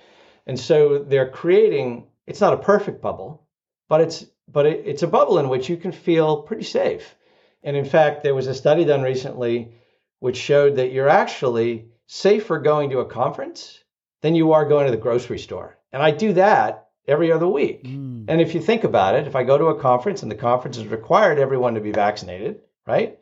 [0.45, 3.47] And so they're creating it's not a perfect bubble
[3.87, 7.15] but it's but it, it's a bubble in which you can feel pretty safe.
[7.63, 9.73] And in fact there was a study done recently
[10.19, 13.83] which showed that you're actually safer going to a conference
[14.21, 17.83] than you are going to the grocery store and i do that every other week
[17.83, 18.25] Mm.
[18.27, 20.77] and if you think about it if i go to a conference and the conference
[20.77, 23.19] has required everyone to be vaccinated right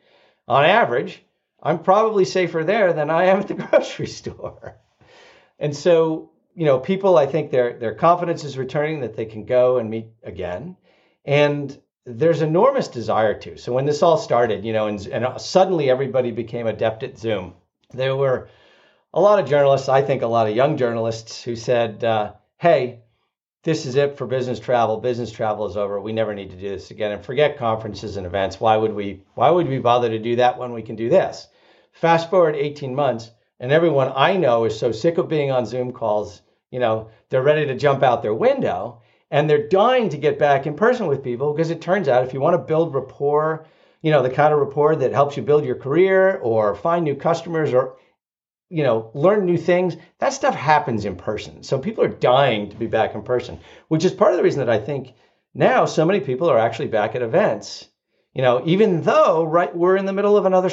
[0.48, 1.22] on average,
[1.62, 4.78] I'm probably safer there than I am at the grocery store.
[5.58, 9.44] And so, you know, people, I think their their confidence is returning that they can
[9.44, 10.76] go and meet again,
[11.26, 13.58] and there's enormous desire to.
[13.58, 17.52] So when this all started, you know, and, and suddenly everybody became adept at Zoom,
[17.92, 18.48] there were
[19.12, 23.00] a lot of journalists, I think a lot of young journalists, who said, uh, "Hey."
[23.64, 24.98] This is it for business travel.
[24.98, 26.00] Business travel is over.
[26.00, 27.10] We never need to do this again.
[27.10, 28.60] And forget conferences and events.
[28.60, 29.24] Why would we?
[29.34, 31.48] Why would we bother to do that when we can do this?
[31.92, 35.92] Fast forward 18 months, and everyone I know is so sick of being on Zoom
[35.92, 36.40] calls.
[36.70, 40.66] You know, they're ready to jump out their window, and they're dying to get back
[40.66, 43.66] in person with people because it turns out if you want to build rapport,
[44.02, 47.16] you know, the kind of rapport that helps you build your career or find new
[47.16, 47.96] customers or
[48.70, 49.96] you know, learn new things.
[50.18, 51.62] That stuff happens in person.
[51.62, 54.60] So people are dying to be back in person, which is part of the reason
[54.60, 55.14] that I think
[55.54, 57.86] now so many people are actually back at events.
[58.34, 60.70] You know, even though right we're in the middle of another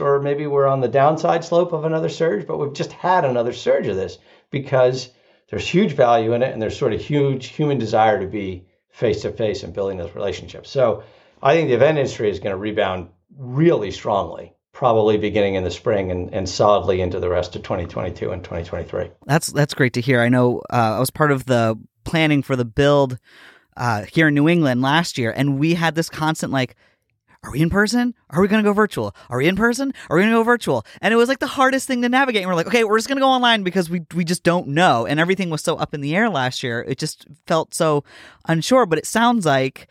[0.00, 3.52] or maybe we're on the downside slope of another surge, but we've just had another
[3.52, 4.18] surge of this
[4.50, 5.10] because
[5.50, 9.22] there's huge value in it and there's sort of huge human desire to be face
[9.22, 10.70] to face and building those relationships.
[10.70, 11.04] So
[11.42, 15.70] I think the event industry is going to rebound really strongly probably beginning in the
[15.70, 19.10] spring and, and solidly into the rest of 2022 and 2023.
[19.24, 20.20] That's that's great to hear.
[20.20, 23.18] I know uh, I was part of the planning for the build
[23.76, 26.74] uh, here in New England last year, and we had this constant like,
[27.44, 28.14] "Are we in person?
[28.30, 29.14] Are we going to go virtual?
[29.30, 29.94] Are we in person?
[30.10, 32.42] Are we going to go virtual?" And it was like the hardest thing to navigate.
[32.42, 34.68] And we're like, "Okay, we're just going to go online because we we just don't
[34.68, 36.84] know." And everything was so up in the air last year.
[36.86, 38.02] It just felt so
[38.48, 38.86] unsure.
[38.86, 39.88] But it sounds like,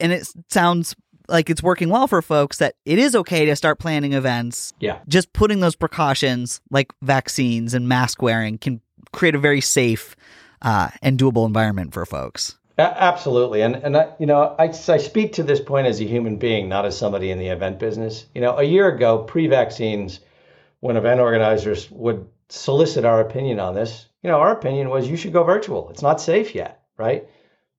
[0.00, 0.96] and it sounds
[1.28, 4.98] like it's working well for folks that it is okay to start planning events Yeah.
[5.08, 8.80] just putting those precautions like vaccines and mask wearing can
[9.12, 10.16] create a very safe
[10.62, 12.58] uh, and doable environment for folks.
[12.78, 13.62] Absolutely.
[13.62, 16.68] And, and I, you know, I, I speak to this point as a human being,
[16.68, 18.26] not as somebody in the event business.
[18.34, 20.20] You know, a year ago, pre vaccines,
[20.80, 25.16] when event organizers would solicit our opinion on this, you know, our opinion was you
[25.16, 25.90] should go virtual.
[25.90, 27.28] It's not safe yet, right?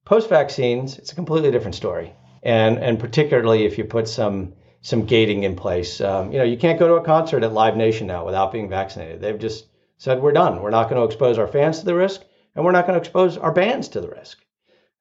[0.03, 2.13] Post vaccines, it's a completely different story.
[2.43, 5.99] And, and particularly if you put some some gating in place.
[6.01, 8.69] Um, you know, you can't go to a concert at Live Nation now without being
[8.69, 9.21] vaccinated.
[9.21, 9.67] They've just
[9.97, 10.61] said we're done.
[10.61, 12.21] We're not going to expose our fans to the risk,
[12.55, 14.39] and we're not going to expose our bands to the risk.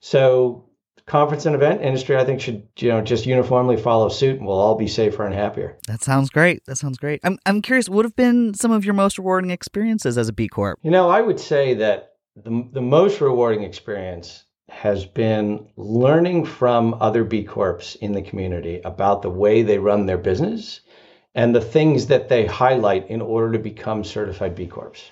[0.01, 0.69] So,
[1.07, 4.59] conference and event industry, I think, should you know just uniformly follow suit, and we'll
[4.59, 5.79] all be safer and happier.
[5.87, 6.65] That sounds great.
[6.67, 7.21] That sounds great.
[7.23, 7.89] I'm I'm curious.
[7.89, 10.81] What have been some of your most rewarding experiences as a B Corp?
[10.83, 16.95] You know, I would say that the the most rewarding experience has been learning from
[17.01, 20.81] other B Corps in the community about the way they run their business
[21.35, 25.11] and the things that they highlight in order to become certified B Corps.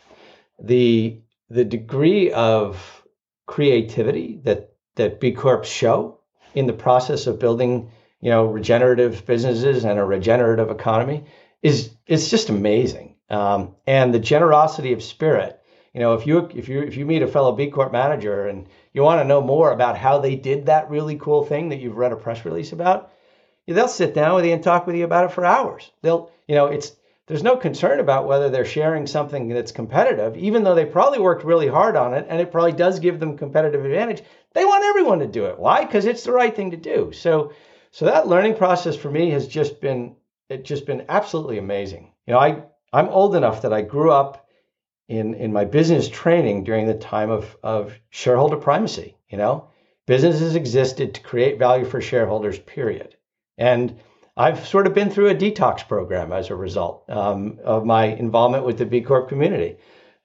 [0.58, 3.02] The the degree of
[3.46, 6.20] creativity that that B Corps show
[6.54, 7.90] in the process of building,
[8.20, 11.24] you know, regenerative businesses and a regenerative economy
[11.62, 13.16] is is just amazing.
[13.28, 15.60] Um, and the generosity of spirit.
[15.92, 18.68] You know, if you if you if you meet a fellow B Corp manager and
[18.96, 21.98] you want to know more about how they did that really cool thing that you've
[21.98, 23.12] read a press release about,
[23.66, 25.90] they'll sit down with you and talk with you about it for hours.
[26.00, 30.62] They'll, you know, it's there's no concern about whether they're sharing something that's competitive, even
[30.62, 33.84] though they probably worked really hard on it and it probably does give them competitive
[33.84, 34.22] advantage.
[34.54, 35.58] They want everyone to do it.
[35.58, 35.84] Why?
[35.84, 37.12] Because it's the right thing to do.
[37.12, 37.52] So,
[37.90, 40.16] so that learning process for me has just been
[40.48, 42.12] it just been absolutely amazing.
[42.26, 42.62] You know, I
[42.94, 44.45] I'm old enough that I grew up
[45.08, 49.16] in in my business training during the time of of shareholder primacy.
[49.28, 49.68] You know,
[50.06, 52.58] businesses existed to create value for shareholders.
[52.58, 53.16] Period.
[53.58, 53.98] And
[54.36, 58.66] I've sort of been through a detox program as a result um, of my involvement
[58.66, 59.78] with the B Corp community.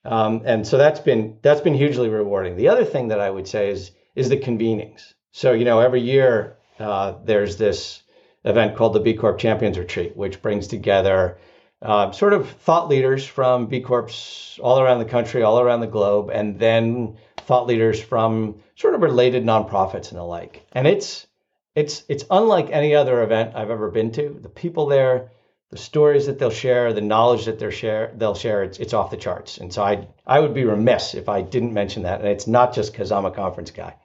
[0.04, 2.58] Um, and so that's been that's been hugely rewarding.
[2.58, 5.14] The other thing that I would say is is the convenings.
[5.32, 8.02] So you know, every year uh, there's this
[8.44, 11.38] event called the B Corp Champions Retreat, which brings together
[11.82, 15.88] uh, sort of thought leaders from B Corps all around the country, all around the
[15.88, 20.66] globe, and then thought leaders from sort of related nonprofits and the like.
[20.74, 21.28] And it's
[21.76, 24.38] it's it's unlike any other event I've ever been to.
[24.42, 25.32] The people there,
[25.72, 29.10] the stories that they'll share, the knowledge that they'll share, they'll share, it's it's off
[29.10, 29.58] the charts.
[29.58, 32.20] And so I I would be remiss if I didn't mention that.
[32.20, 33.96] And it's not just because I'm a conference guy.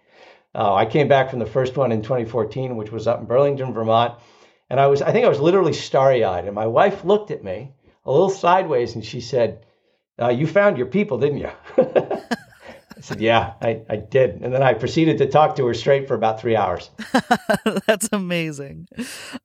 [0.54, 3.74] Uh, I came back from the first one in 2014, which was up in Burlington,
[3.74, 4.14] Vermont,
[4.70, 6.46] and I was I think I was literally starry eyed.
[6.46, 7.72] And my wife looked at me
[8.04, 9.64] a little sideways and she said,
[10.20, 11.50] uh, "You found your people, didn't you?"
[12.96, 14.40] I said, Yeah, I, I did.
[14.40, 16.90] And then I proceeded to talk to her straight for about three hours.
[17.86, 18.88] That's amazing.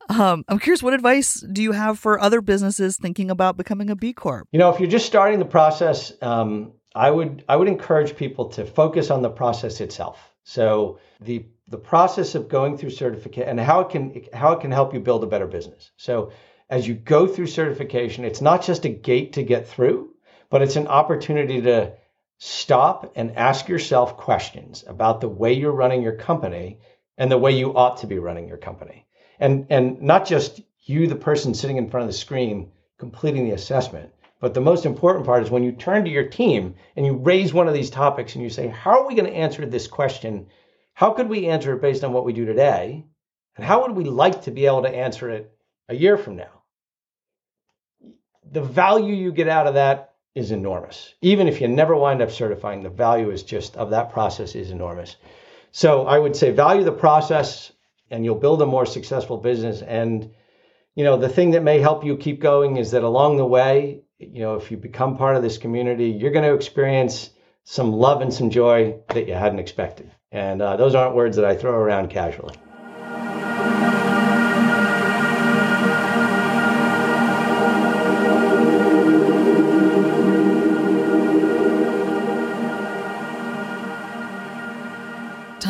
[0.09, 3.95] Um, I'm curious, what advice do you have for other businesses thinking about becoming a
[3.95, 4.47] B Corp?
[4.51, 8.49] You know, if you're just starting the process, um, I would I would encourage people
[8.49, 10.33] to focus on the process itself.
[10.43, 14.71] So the the process of going through certification and how it can how it can
[14.71, 15.91] help you build a better business.
[15.97, 16.31] So
[16.69, 20.11] as you go through certification, it's not just a gate to get through,
[20.49, 21.93] but it's an opportunity to
[22.37, 26.79] stop and ask yourself questions about the way you're running your company
[27.17, 29.05] and the way you ought to be running your company.
[29.39, 33.53] And, and not just you, the person sitting in front of the screen, completing the
[33.53, 37.13] assessment, but the most important part is when you turn to your team and you
[37.13, 39.87] raise one of these topics and you say, How are we going to answer this
[39.87, 40.47] question?
[41.01, 43.03] How could we answer it based on what we do today?
[43.57, 45.51] And how would we like to be able to answer it
[45.89, 46.61] a year from now?
[48.51, 51.15] The value you get out of that is enormous.
[51.23, 54.69] Even if you never wind up certifying, the value is just of that process is
[54.69, 55.15] enormous.
[55.71, 57.71] So I would say value the process
[58.11, 59.81] and you'll build a more successful business.
[59.81, 60.29] And,
[60.93, 64.03] you know, the thing that may help you keep going is that along the way,
[64.19, 67.31] you know, if you become part of this community, you're going to experience
[67.63, 70.11] some love and some joy that you hadn't expected.
[70.31, 72.55] And uh, those aren't words that I throw around casually.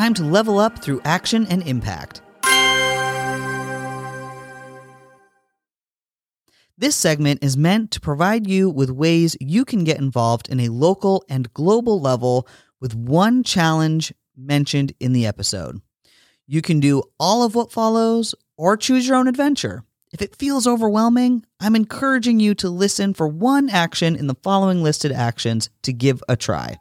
[0.01, 2.22] time to level up through action and impact.
[6.76, 10.70] This segment is meant to provide you with ways you can get involved in a
[10.70, 12.47] local and global level
[12.80, 15.81] with one challenge mentioned in the episode.
[16.47, 19.83] You can do all of what follows or choose your own adventure.
[20.11, 24.83] If it feels overwhelming, I'm encouraging you to listen for one action in the following
[24.83, 26.79] listed actions to give a try.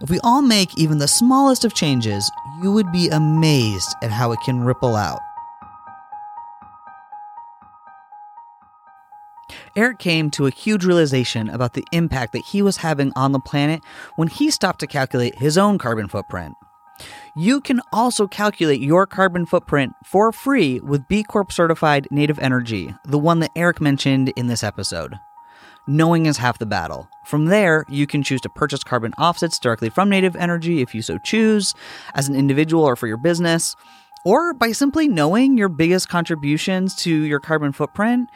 [0.00, 2.30] If we all make even the smallest of changes,
[2.62, 5.20] you would be amazed at how it can ripple out.
[9.76, 13.40] Eric came to a huge realization about the impact that he was having on the
[13.40, 13.82] planet
[14.16, 16.54] when he stopped to calculate his own carbon footprint.
[17.36, 22.94] You can also calculate your carbon footprint for free with B Corp certified Native Energy,
[23.04, 25.18] the one that Eric mentioned in this episode
[25.86, 27.08] knowing is half the battle.
[27.24, 31.02] From there, you can choose to purchase carbon offsets directly from Native Energy if you
[31.02, 31.74] so choose,
[32.14, 33.76] as an individual or for your business,
[34.24, 38.30] or by simply knowing your biggest contributions to your carbon footprint,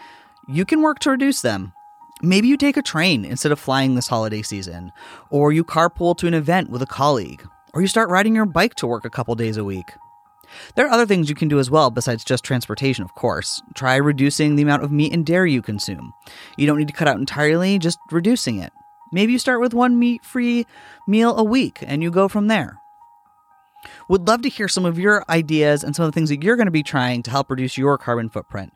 [0.46, 1.72] you can work to reduce them.
[2.20, 4.92] Maybe you take a train instead of flying this holiday season,
[5.30, 7.46] or you carpool to an event with a colleague,
[7.78, 9.92] or you start riding your bike to work a couple days a week.
[10.74, 13.62] There are other things you can do as well besides just transportation, of course.
[13.76, 16.12] Try reducing the amount of meat and dairy you consume.
[16.56, 18.72] You don't need to cut out entirely, just reducing it.
[19.12, 20.66] Maybe you start with one meat free
[21.06, 22.78] meal a week and you go from there.
[24.08, 26.56] Would love to hear some of your ideas and some of the things that you're
[26.56, 28.72] going to be trying to help reduce your carbon footprint.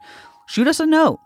[0.47, 1.19] Shoot us a note.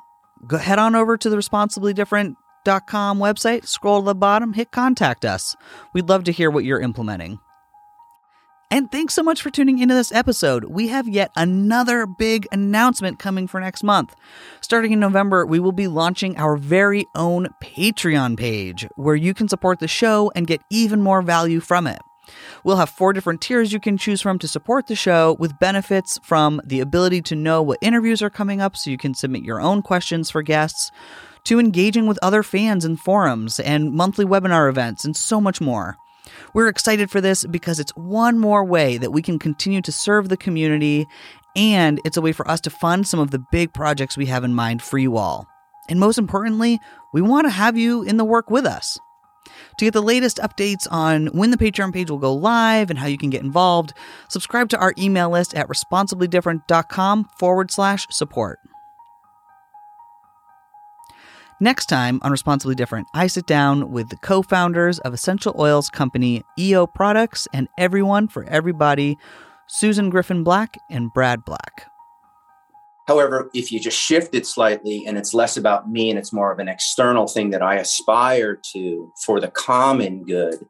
[0.47, 5.55] Go head on over to the responsiblydifferent.com website, scroll to the bottom, hit contact us.
[5.93, 7.39] We'd love to hear what you're implementing.
[8.69, 10.65] And thanks so much for tuning into this episode.
[10.65, 14.17] We have yet another big announcement coming for next month.
[14.61, 19.49] Starting in November, we will be launching our very own Patreon page where you can
[19.49, 22.01] support the show and get even more value from it.
[22.65, 26.19] We'll have four different tiers you can choose from to support the show with benefits
[26.25, 29.61] from the ability to know what interviews are coming up so you can submit your
[29.61, 30.91] own questions for guests,
[31.45, 35.97] to engaging with other fans in forums and monthly webinar events, and so much more.
[36.57, 40.31] We're excited for this because it's one more way that we can continue to serve
[40.31, 41.07] the community,
[41.55, 44.43] and it's a way for us to fund some of the big projects we have
[44.43, 45.47] in mind for you all.
[45.91, 46.81] And most importantly,
[47.13, 48.99] we want to have you in the work with us.
[49.77, 53.07] To get the latest updates on when the Patreon page will go live and how
[53.07, 53.93] you can get involved,
[54.31, 58.61] subscribe to our email list at responsiblydifferent.com forward slash support.
[61.59, 65.89] Next time on Responsibly Different, I sit down with the co founders of essential oils
[65.89, 69.17] company EO Products and everyone for everybody,
[69.67, 71.91] Susan Griffin Black and Brad Black.
[73.09, 76.53] However, if you just shift it slightly and it's less about me and it's more
[76.53, 80.67] of an external thing that I aspire to for the common good,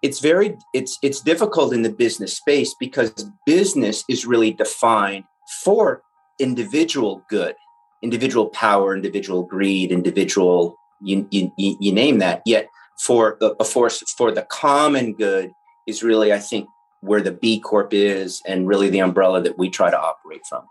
[0.00, 5.24] it's very it's it's difficult in the business space because business is really defined
[5.62, 6.00] for
[6.38, 7.56] individual good,
[8.04, 12.42] individual power, individual greed, individual you, you, you name that.
[12.46, 12.68] Yet
[13.00, 15.50] for the a force for the common good
[15.86, 16.68] is really, I think,
[17.00, 20.64] where the B Corp is and really the umbrella that we try to operate from.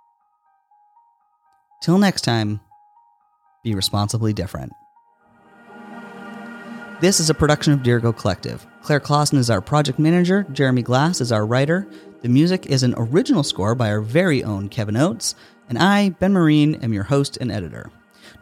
[1.81, 2.61] Till next time,
[3.63, 4.71] be responsibly different.
[7.01, 8.65] This is a production of Dirigo Collective.
[8.81, 11.87] Claire Clausen is our project manager, Jeremy Glass is our writer.
[12.23, 15.35] The music is an original score by our very own Kevin Oates,
[15.67, 17.91] and I, Ben Marine, am your host and editor.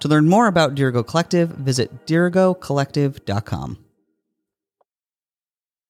[0.01, 3.80] To learn more about Dirigo Collective, visit dirigocollective.com.